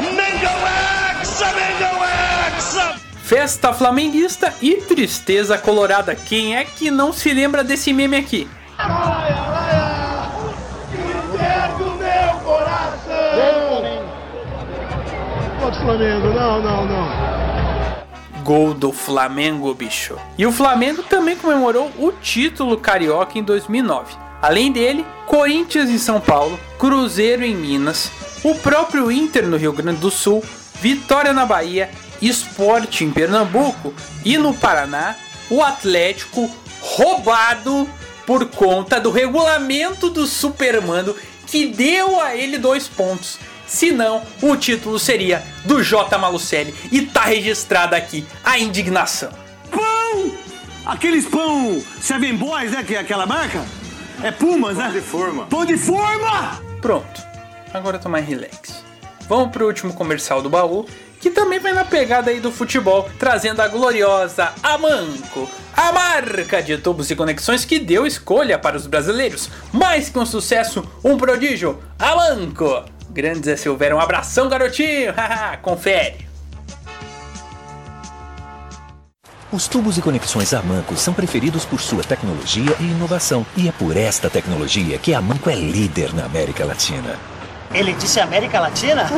[0.00, 0.58] Mengão,
[1.20, 2.96] Hexa, Mengão, Hexa.
[3.22, 6.16] Festa flamenguista e tristeza colorada.
[6.16, 8.48] Quem é que não se lembra desse meme aqui?
[12.42, 13.30] coração.
[15.84, 17.08] Flamengo, não, não, não.
[18.42, 20.16] Gol do Flamengo, bicho.
[20.36, 24.16] E o Flamengo também comemorou o título carioca em 2009.
[24.42, 28.10] Além dele, Corinthians em São Paulo, Cruzeiro em Minas,
[28.42, 30.44] o próprio Inter no Rio Grande do Sul,
[30.80, 31.90] Vitória na Bahia
[32.20, 33.94] Esporte em Pernambuco
[34.24, 35.16] e no Paraná,
[35.48, 36.50] o Atlético
[36.80, 37.88] roubado
[38.26, 43.38] por conta do regulamento do Supermando que deu a ele dois pontos.
[43.66, 46.18] Senão, o título seria do J.
[46.18, 49.30] Malucelli e tá registrada aqui a indignação.
[49.70, 50.32] Pão!
[50.84, 52.82] Aqueles pão Seven Boys, né?
[52.82, 53.64] Que é aquela marca?
[54.22, 54.84] É Pumas, né?
[54.84, 55.46] Pão de forma.
[55.46, 56.60] Pão de forma!
[56.80, 57.22] Pronto,
[57.72, 58.84] agora eu tô mais relax.
[59.28, 60.86] Vamos pro último comercial do baú
[61.20, 66.78] que também vai na pegada aí do futebol, trazendo a gloriosa Amanco, a marca de
[66.78, 69.50] tubos e conexões que deu escolha para os brasileiros.
[69.70, 72.84] Mais que um sucesso, um prodígio, Amanco.
[73.10, 75.12] Grande Zé Silveira, um abração garotinho,
[75.60, 76.30] confere.
[79.52, 83.44] Os tubos e conexões Amanco são preferidos por sua tecnologia e inovação.
[83.56, 87.18] E é por esta tecnologia que a Amanco é líder na América Latina.
[87.72, 89.04] Ele disse América Latina?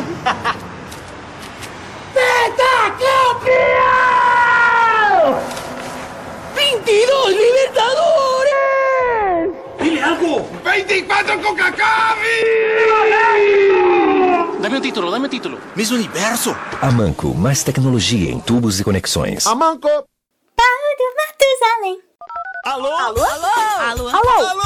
[2.12, 3.52] ¡Pentacampeón!
[6.54, 8.52] ¡22 Libertadores!
[9.80, 10.46] ¡Dile algo!
[10.62, 12.02] ¡24 Coca-Cola!
[14.60, 15.58] Dame um título, dame um título.
[15.74, 16.54] Miss Universo.
[16.82, 19.46] Amanco, mais tecnologia em tubos e conexões.
[19.46, 19.88] Amanco.
[19.88, 21.98] Paulo Matusalém.
[22.66, 22.94] Alô?
[22.96, 23.24] Alô?
[23.24, 23.46] Alô?
[23.80, 24.08] Alô?
[24.08, 24.46] Alô?
[24.46, 24.62] Alô?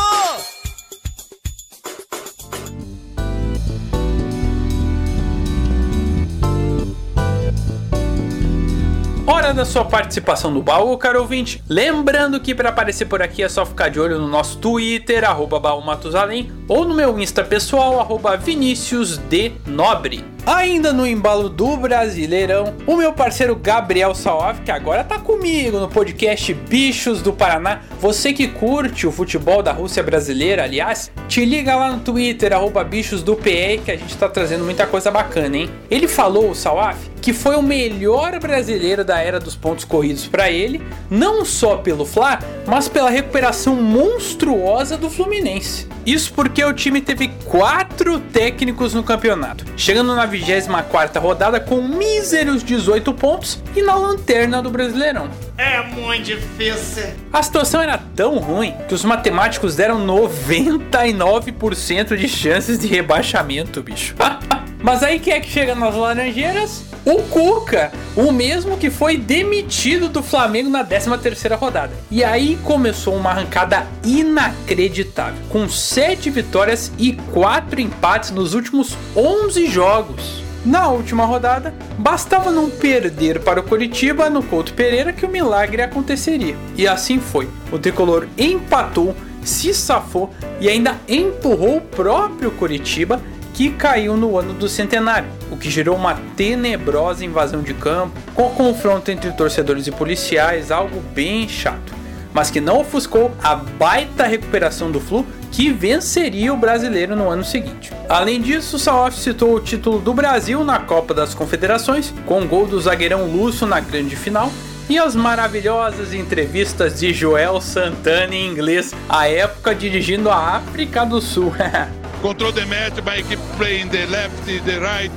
[9.28, 11.60] Hora da sua participação no baú, caro ouvinte.
[11.68, 15.58] Lembrando que para aparecer por aqui é só ficar de olho no nosso Twitter, arroba
[15.58, 20.35] baú Matusalém, ou no meu Insta pessoal, arroba Vinicius de Nobre.
[20.46, 25.88] Ainda no embalo do Brasileirão, o meu parceiro Gabriel Salov, que agora tá comigo no
[25.88, 27.80] podcast Bichos do Paraná.
[28.00, 32.84] Você que curte o futebol da Rússia brasileira, aliás, te liga lá no Twitter, arroba
[32.84, 35.70] bichos do PE, que a gente tá trazendo muita coisa bacana, hein?
[35.90, 40.48] Ele falou, o Salaf, que foi o melhor brasileiro da era dos pontos corridos para
[40.48, 45.88] ele, não só pelo Fla, mas pela recuperação monstruosa do Fluminense.
[46.06, 52.62] Isso porque o time teve quatro técnicos no campeonato, chegando na 24 rodada com míseros
[52.62, 55.28] 18 pontos e na lanterna do Brasileirão.
[55.56, 57.04] É muito difícil.
[57.32, 64.14] A situação era tão ruim que os matemáticos deram 99% de chances de rebaixamento, bicho.
[64.82, 66.84] Mas aí quem é que chega nas Laranjeiras?
[67.06, 71.92] O Cuca, o mesmo que foi demitido do Flamengo na 13ª rodada.
[72.10, 79.68] E aí começou uma arrancada inacreditável, com 7 vitórias e 4 empates nos últimos 11
[79.68, 80.42] jogos.
[80.64, 85.82] Na última rodada, bastava não perder para o Coritiba no Couto Pereira que o milagre
[85.82, 86.56] aconteceria.
[86.76, 87.48] E assim foi.
[87.70, 89.14] O tricolor empatou,
[89.44, 93.22] se safou e ainda empurrou o próprio Coritiba
[93.56, 98.50] que caiu no ano do centenário, o que gerou uma tenebrosa invasão de campo, com
[98.50, 101.94] confronto entre torcedores e policiais, algo bem chato,
[102.34, 107.42] mas que não ofuscou a baita recuperação do Flu que venceria o brasileiro no ano
[107.42, 107.90] seguinte.
[108.10, 112.78] Além disso, Salaf citou o título do Brasil na Copa das Confederações, com gol do
[112.78, 114.52] zagueirão Lúcio na grande final,
[114.86, 121.22] e as maravilhosas entrevistas de Joel Santana em inglês, à época dirigindo a África do
[121.22, 121.54] Sul.
[122.22, 125.10] Control the match by keep playing the left, the right,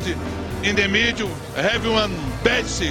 [0.63, 1.29] in the middle.
[1.55, 2.13] Have one
[2.43, 2.83] best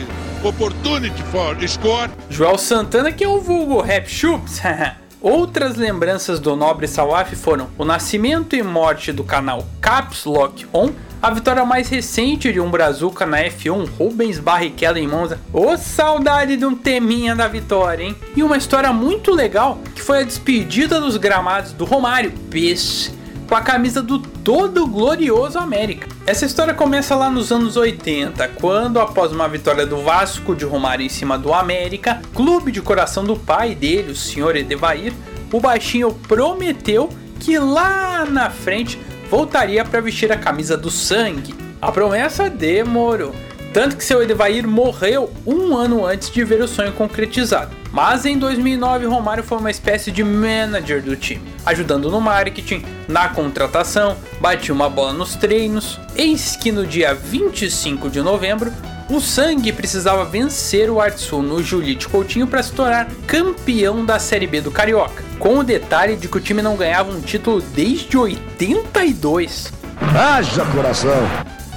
[0.42, 2.08] opportunity for score.
[2.30, 4.60] Joel Santana que é o vulgo Rap Chups.
[5.20, 10.90] Outras lembranças do nobre Sawaf foram o nascimento e morte do canal Caps Lock On,
[11.20, 15.40] a vitória mais recente de um Brazuca na F1, Rubens Barrichello em Monza.
[15.52, 18.16] Ô saudade de um teminha da vitória, hein?
[18.36, 22.32] E uma história muito legal que foi a despedida dos gramados do Romário.
[22.48, 23.17] Peixe
[23.48, 26.06] com a camisa do todo glorioso América.
[26.26, 31.04] Essa história começa lá nos anos 80, quando, após uma vitória do Vasco de Romário
[31.04, 35.14] em cima do América, clube de coração do pai dele, o senhor Edevair,
[35.50, 37.08] o baixinho prometeu
[37.40, 38.98] que lá na frente
[39.30, 41.54] voltaria para vestir a camisa do sangue.
[41.80, 43.34] A promessa demorou.
[43.72, 47.76] Tanto que seu Edevair morreu um ano antes de ver o sonho concretizado.
[47.92, 53.28] Mas em 2009, Romário foi uma espécie de manager do time, ajudando no marketing, na
[53.28, 55.98] contratação, batia uma bola nos treinos.
[56.16, 58.72] Eis que no dia 25 de novembro,
[59.10, 64.46] o Sangue precisava vencer o Artsul no Julite Coutinho para se tornar campeão da Série
[64.46, 68.18] B do Carioca, com o detalhe de que o time não ganhava um título desde
[68.18, 69.72] 82.
[70.14, 71.26] Haja coração!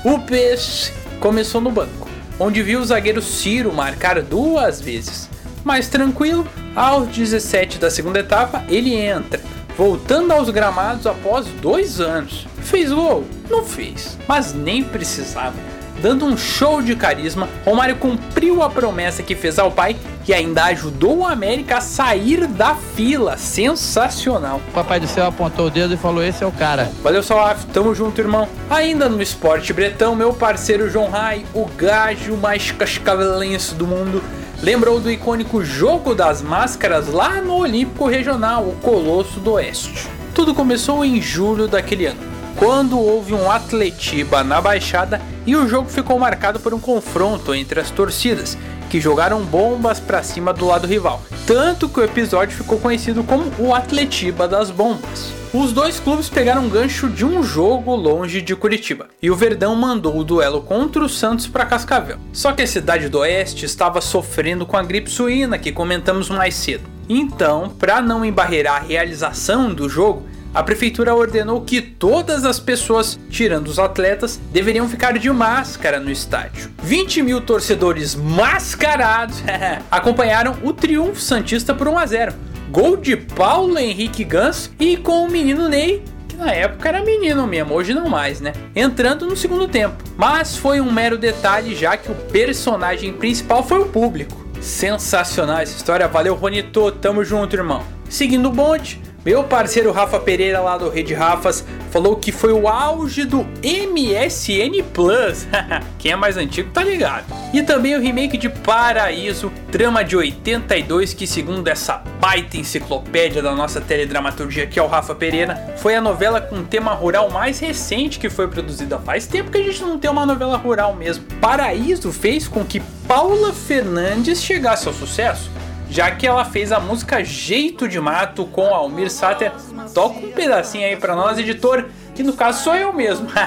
[0.03, 0.91] O Peixe
[1.21, 5.29] começou no banco, onde viu o zagueiro Ciro marcar duas vezes.
[5.63, 6.45] Mais tranquilo,
[6.75, 9.39] aos 17 da segunda etapa, ele entra,
[9.77, 12.47] voltando aos gramados após dois anos.
[12.63, 13.23] Fez gol?
[13.51, 15.53] Não fez, mas nem precisava.
[16.01, 19.95] Dando um show de carisma, Romário cumpriu a promessa que fez ao pai
[20.27, 23.37] e ainda ajudou o América a sair da fila.
[23.37, 24.59] Sensacional.
[24.69, 26.91] O papai do céu apontou o dedo e falou: Esse é o cara.
[27.03, 27.65] Valeu, Salaf.
[27.67, 28.49] Tamo junto, irmão.
[28.67, 34.23] Ainda no esporte bretão, meu parceiro João Rai, o gajo mais cascavelense do mundo,
[34.63, 40.07] lembrou do icônico Jogo das Máscaras lá no Olímpico Regional, o Colosso do Oeste.
[40.33, 42.19] Tudo começou em julho daquele ano,
[42.57, 47.79] quando houve um Atletiba na Baixada e o jogo ficou marcado por um confronto entre
[47.79, 48.57] as torcidas,
[48.89, 51.21] que jogaram bombas para cima do lado rival.
[51.47, 55.33] Tanto que o episódio ficou conhecido como o Atletiba das Bombas.
[55.53, 59.75] Os dois clubes pegaram um gancho de um jogo longe de Curitiba, e o Verdão
[59.75, 62.17] mandou o duelo contra o Santos para Cascavel.
[62.31, 66.55] Só que a cidade do Oeste estava sofrendo com a gripe suína que comentamos mais
[66.55, 66.89] cedo.
[67.09, 70.23] Então, para não embarrear a realização do jogo,
[70.53, 76.11] a prefeitura ordenou que todas as pessoas, tirando os atletas, deveriam ficar de máscara no
[76.11, 76.71] estádio.
[76.83, 79.41] 20 mil torcedores mascarados
[79.89, 82.33] acompanharam o triunfo Santista por 1 a 0.
[82.69, 87.45] Gol de Paulo Henrique Gans e com o menino Ney que na época era menino
[87.45, 88.53] mesmo, hoje não mais, né?
[88.73, 90.01] Entrando no segundo tempo.
[90.15, 94.39] Mas foi um mero detalhe, já que o personagem principal foi o público.
[94.61, 97.83] Sensacional essa história, valeu Ronito, tamo junto, irmão.
[98.09, 102.67] Seguindo o bonde, Meu parceiro Rafa Pereira lá do Rede Rafas falou que foi o
[102.67, 105.45] auge do MSN Plus.
[105.99, 107.25] Quem é mais antigo tá ligado.
[107.53, 113.53] E também o remake de Paraíso, trama de 82, que segundo essa baita enciclopédia da
[113.53, 118.17] nossa teledramaturgia que é o Rafa Pereira, foi a novela com tema rural mais recente
[118.17, 118.97] que foi produzida.
[118.97, 121.23] Faz tempo que a gente não tem uma novela rural mesmo.
[121.39, 125.51] Paraíso fez com que Paula Fernandes chegasse ao sucesso
[125.91, 129.51] já que ela fez a música Jeito de Mato com Almir Sater.
[129.93, 133.27] Toca um pedacinho aí pra nós, editor, que no caso sou eu mesmo.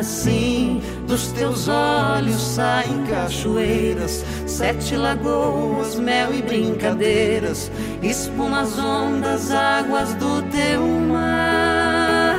[0.00, 7.70] assim, dos teus olhos saem cachoeiras, sete lagoas, mel e brincadeiras,
[8.02, 12.32] espuma as ondas, águas do teu mar.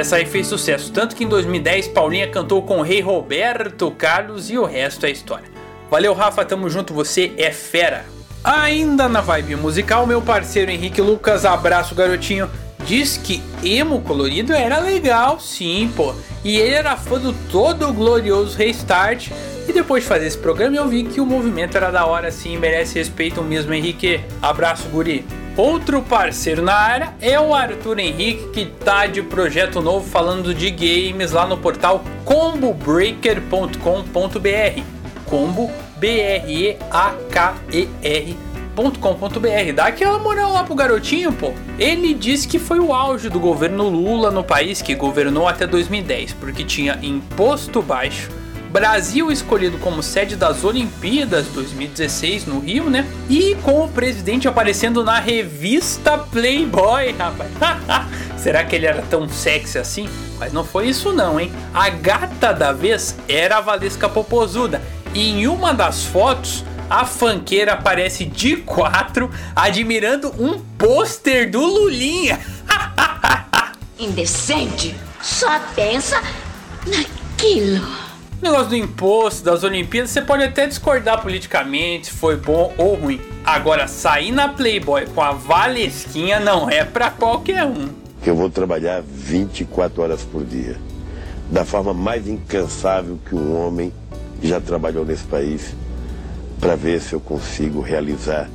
[0.00, 4.48] Essa aí fez sucesso, tanto que em 2010 Paulinha cantou com o rei Roberto Carlos
[4.48, 5.44] e o resto é história.
[5.90, 8.06] Valeu Rafa, tamo junto, você é fera.
[8.42, 12.48] Ainda na vibe musical, meu parceiro Henrique Lucas, abraço garotinho,
[12.90, 16.12] diz que emo colorido era legal, sim, pô.
[16.44, 19.30] E ele era fã do todo glorioso Restart.
[19.68, 22.58] E depois de fazer esse programa eu vi que o movimento era da hora sim,
[22.58, 24.20] merece respeito mesmo, Henrique.
[24.42, 25.24] Abraço, guri.
[25.56, 30.68] Outro parceiro na área é o Arthur Henrique, que tá de projeto novo falando de
[30.72, 34.82] games lá no portal combobreaker.com.br.
[35.26, 37.88] Combo B R E A K E
[38.76, 39.72] R.com.br.
[39.74, 41.52] Dá aquela moral lá pro garotinho, pô.
[41.78, 46.34] Ele disse que foi o auge do governo Lula no país que governou até 2010,
[46.34, 48.30] porque tinha imposto baixo,
[48.70, 53.04] Brasil escolhido como sede das Olimpíadas 2016 no Rio, né?
[53.28, 57.50] E com o presidente aparecendo na revista Playboy, rapaz.
[58.38, 60.08] Será que ele era tão sexy assim?
[60.38, 61.52] Mas não foi isso não, hein?
[61.74, 64.80] A gata da vez era a Valesca Popozuda.
[65.12, 72.40] E em uma das fotos, a fanqueira aparece de quatro, admirando um pôster do Lulinha.
[73.96, 74.96] Indecente!
[75.22, 76.20] Só pensa
[76.86, 77.86] naquilo.
[78.40, 82.94] O negócio do imposto, das Olimpíadas, você pode até discordar politicamente se foi bom ou
[82.94, 83.20] ruim.
[83.44, 87.90] Agora, sair na Playboy com a Valesquinha não é pra qualquer um.
[88.24, 90.76] Eu vou trabalhar 24 horas por dia,
[91.50, 93.92] da forma mais incansável que um homem
[94.42, 95.74] já trabalhou nesse país,
[96.60, 98.48] para ver se eu consigo realizar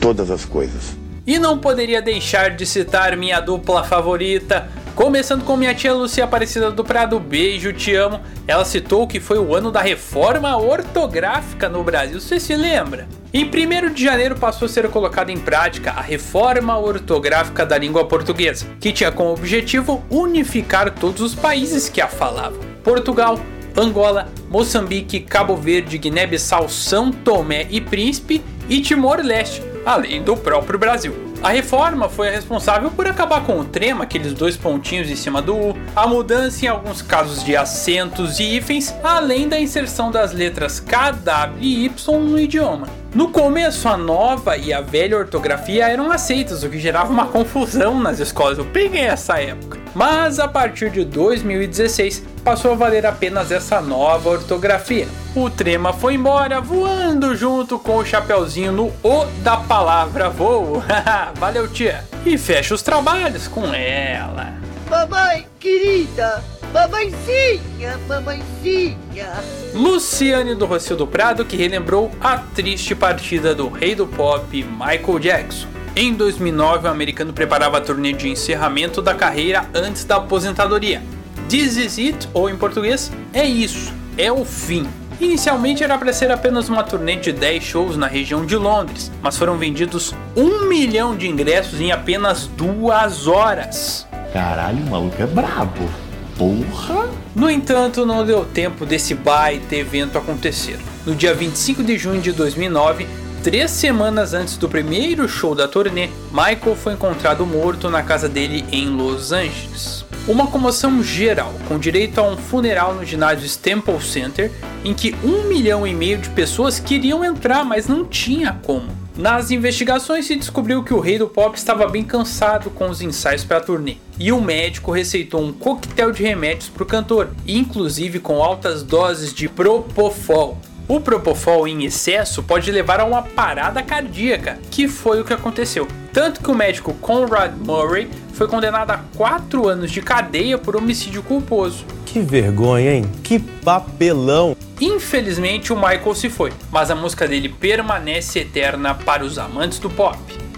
[0.00, 0.96] todas as coisas.
[1.26, 6.70] E não poderia deixar de citar minha dupla favorita, Começando com minha tia Lucia Aparecida
[6.70, 8.18] do Prado, beijo, te amo.
[8.48, 13.06] Ela citou que foi o ano da reforma ortográfica no Brasil, você se lembra?
[13.30, 18.06] Em 1 de janeiro passou a ser colocada em prática a reforma ortográfica da língua
[18.06, 22.60] portuguesa, que tinha como objetivo unificar todos os países que a falavam.
[22.82, 23.38] Portugal,
[23.76, 31.14] Angola, Moçambique, Cabo Verde, Guiné-Bissau, São Tomé e Príncipe e Timor-Leste, além do próprio Brasil.
[31.42, 35.42] A reforma foi a responsável por acabar com o trema, aqueles dois pontinhos em cima
[35.42, 40.32] do U, a mudança em alguns casos de acentos e hífens, além da inserção das
[40.32, 42.88] letras K, W e Y no idioma.
[43.16, 47.98] No começo, a nova e a velha ortografia eram aceitas, o que gerava uma confusão
[47.98, 48.58] nas escolas.
[48.58, 49.78] Eu peguei essa época.
[49.94, 55.08] Mas a partir de 2016, passou a valer apenas essa nova ortografia.
[55.34, 60.84] O trema foi embora voando junto com o chapeuzinho no O da palavra voo.
[61.40, 62.04] Valeu, tia.
[62.26, 64.52] E fecha os trabalhos com ela.
[64.90, 69.32] Mamãe querida, mamãezinha, mamãezinha.
[69.74, 75.18] Luciane do Rocio do Prado que relembrou a triste partida do rei do pop Michael
[75.18, 75.66] Jackson.
[75.96, 81.02] Em 2009, o americano preparava a turnê de encerramento da carreira antes da aposentadoria.
[81.48, 84.86] This is it, ou em português, é isso, é o fim.
[85.18, 89.36] Inicialmente era para ser apenas uma turnê de 10 shows na região de Londres, mas
[89.36, 94.05] foram vendidos um milhão de ingressos em apenas duas horas.
[94.36, 95.88] Caralho, o maluco é brabo.
[96.36, 97.08] Porra!
[97.34, 100.78] No entanto, não deu tempo desse baita evento acontecer.
[101.06, 103.06] No dia 25 de junho de 2009,
[103.42, 108.62] três semanas antes do primeiro show da turnê, Michael foi encontrado morto na casa dele
[108.70, 110.04] em Los Angeles.
[110.28, 114.52] Uma comoção geral, com direito a um funeral no ginásio Staples Center,
[114.84, 119.06] em que um milhão e meio de pessoas queriam entrar, mas não tinha como.
[119.16, 123.42] Nas investigações se descobriu que o rei do pop estava bem cansado com os ensaios
[123.42, 128.18] para a turnê, e o médico receitou um coquetel de remédios para o cantor, inclusive
[128.18, 130.58] com altas doses de propofol.
[130.88, 135.88] O propofol em excesso pode levar a uma parada cardíaca, que foi o que aconteceu.
[136.12, 141.22] Tanto que o médico Conrad Murray foi condenado a 4 anos de cadeia por homicídio
[141.22, 143.04] culposo, que vergonha, hein?
[143.22, 144.56] Que papelão!
[144.80, 149.90] Infelizmente o Michael se foi, mas a música dele permanece eterna para os amantes do
[149.90, 150.16] pop.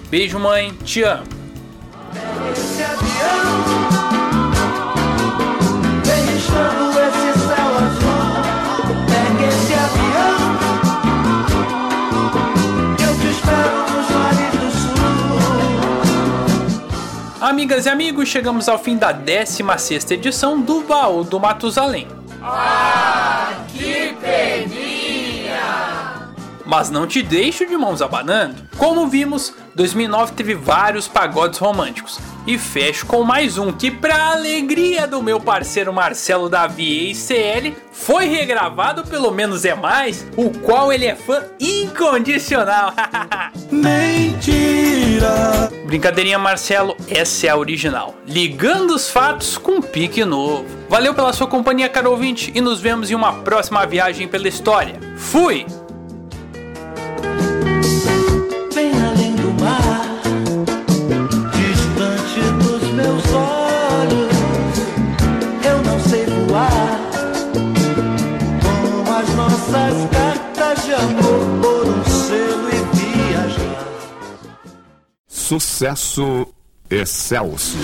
[0.08, 1.37] Beijo, mãe, te amo.
[17.40, 22.06] Amigas e amigos, chegamos ao fim da 16ª edição do Baú do Matusalém.
[22.42, 23.52] Ah,
[26.68, 28.56] Mas não te deixo de mãos abanando.
[28.76, 32.20] Como vimos, 2009 teve vários pagodes românticos.
[32.46, 37.74] E fecho com mais um que, pra alegria do meu parceiro Marcelo Davi e CL,
[37.90, 42.92] foi regravado pelo Menos é Mais, o qual ele é fã incondicional.
[43.72, 45.70] Mentira!
[45.86, 48.14] Brincadeirinha Marcelo, essa é a original.
[48.26, 50.66] Ligando os fatos com pique novo.
[50.86, 55.00] Valeu pela sua companhia, caro ouvinte, e nos vemos em uma próxima viagem pela história.
[55.16, 55.64] Fui!
[69.68, 73.88] Nossas cartas de amor por um selo e viajar.
[75.26, 76.46] Sucesso
[76.90, 77.76] excelso.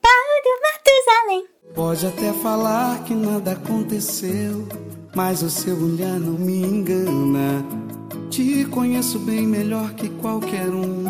[0.00, 1.44] Paulo Matusalém.
[1.74, 4.66] Pode até falar que nada aconteceu,
[5.14, 7.64] mas o seu olhar não me engana.
[8.30, 11.04] Te conheço bem melhor que qualquer um.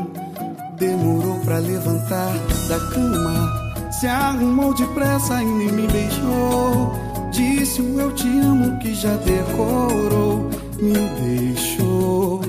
[0.79, 2.33] Demorou pra levantar
[2.69, 7.14] da cama, se arrumou depressa e nem me beijou.
[7.35, 10.49] Disse o eu te amo que já decorou,
[10.81, 12.41] me deixou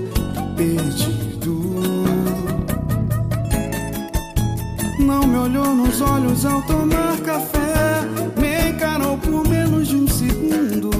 [0.55, 1.73] perdido.
[4.99, 8.03] Não me olhou nos olhos ao tomar café.
[8.39, 10.91] Me encarou por menos de um segundo.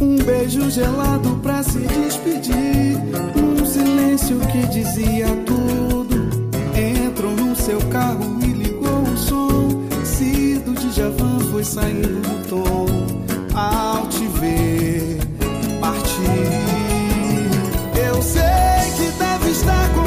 [0.00, 2.98] Um beijo gelado pra se despedir.
[3.36, 6.28] Um silêncio que dizia tudo.
[6.74, 9.68] Entrou no seu carro e ligou o som.
[10.02, 12.86] Se do Djavan foi saindo do tom.
[13.54, 15.18] Ao te ver
[15.80, 16.20] partir.
[18.06, 20.05] Eu sei que deve estar com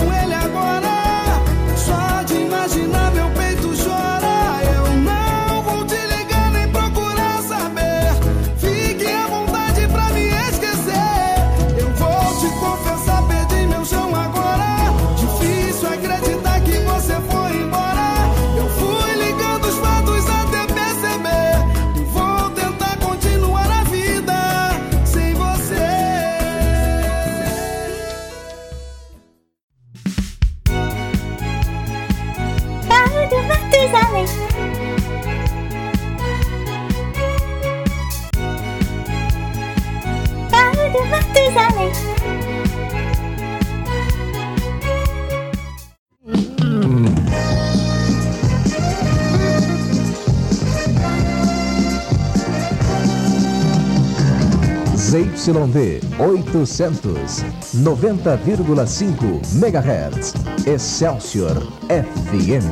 [55.49, 57.43] ZYD 800,
[57.81, 60.33] 90,5 MHz.
[60.67, 61.55] Excelsior
[61.87, 62.69] FM.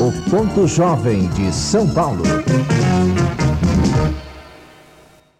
[0.00, 2.22] O ponto jovem de São Paulo.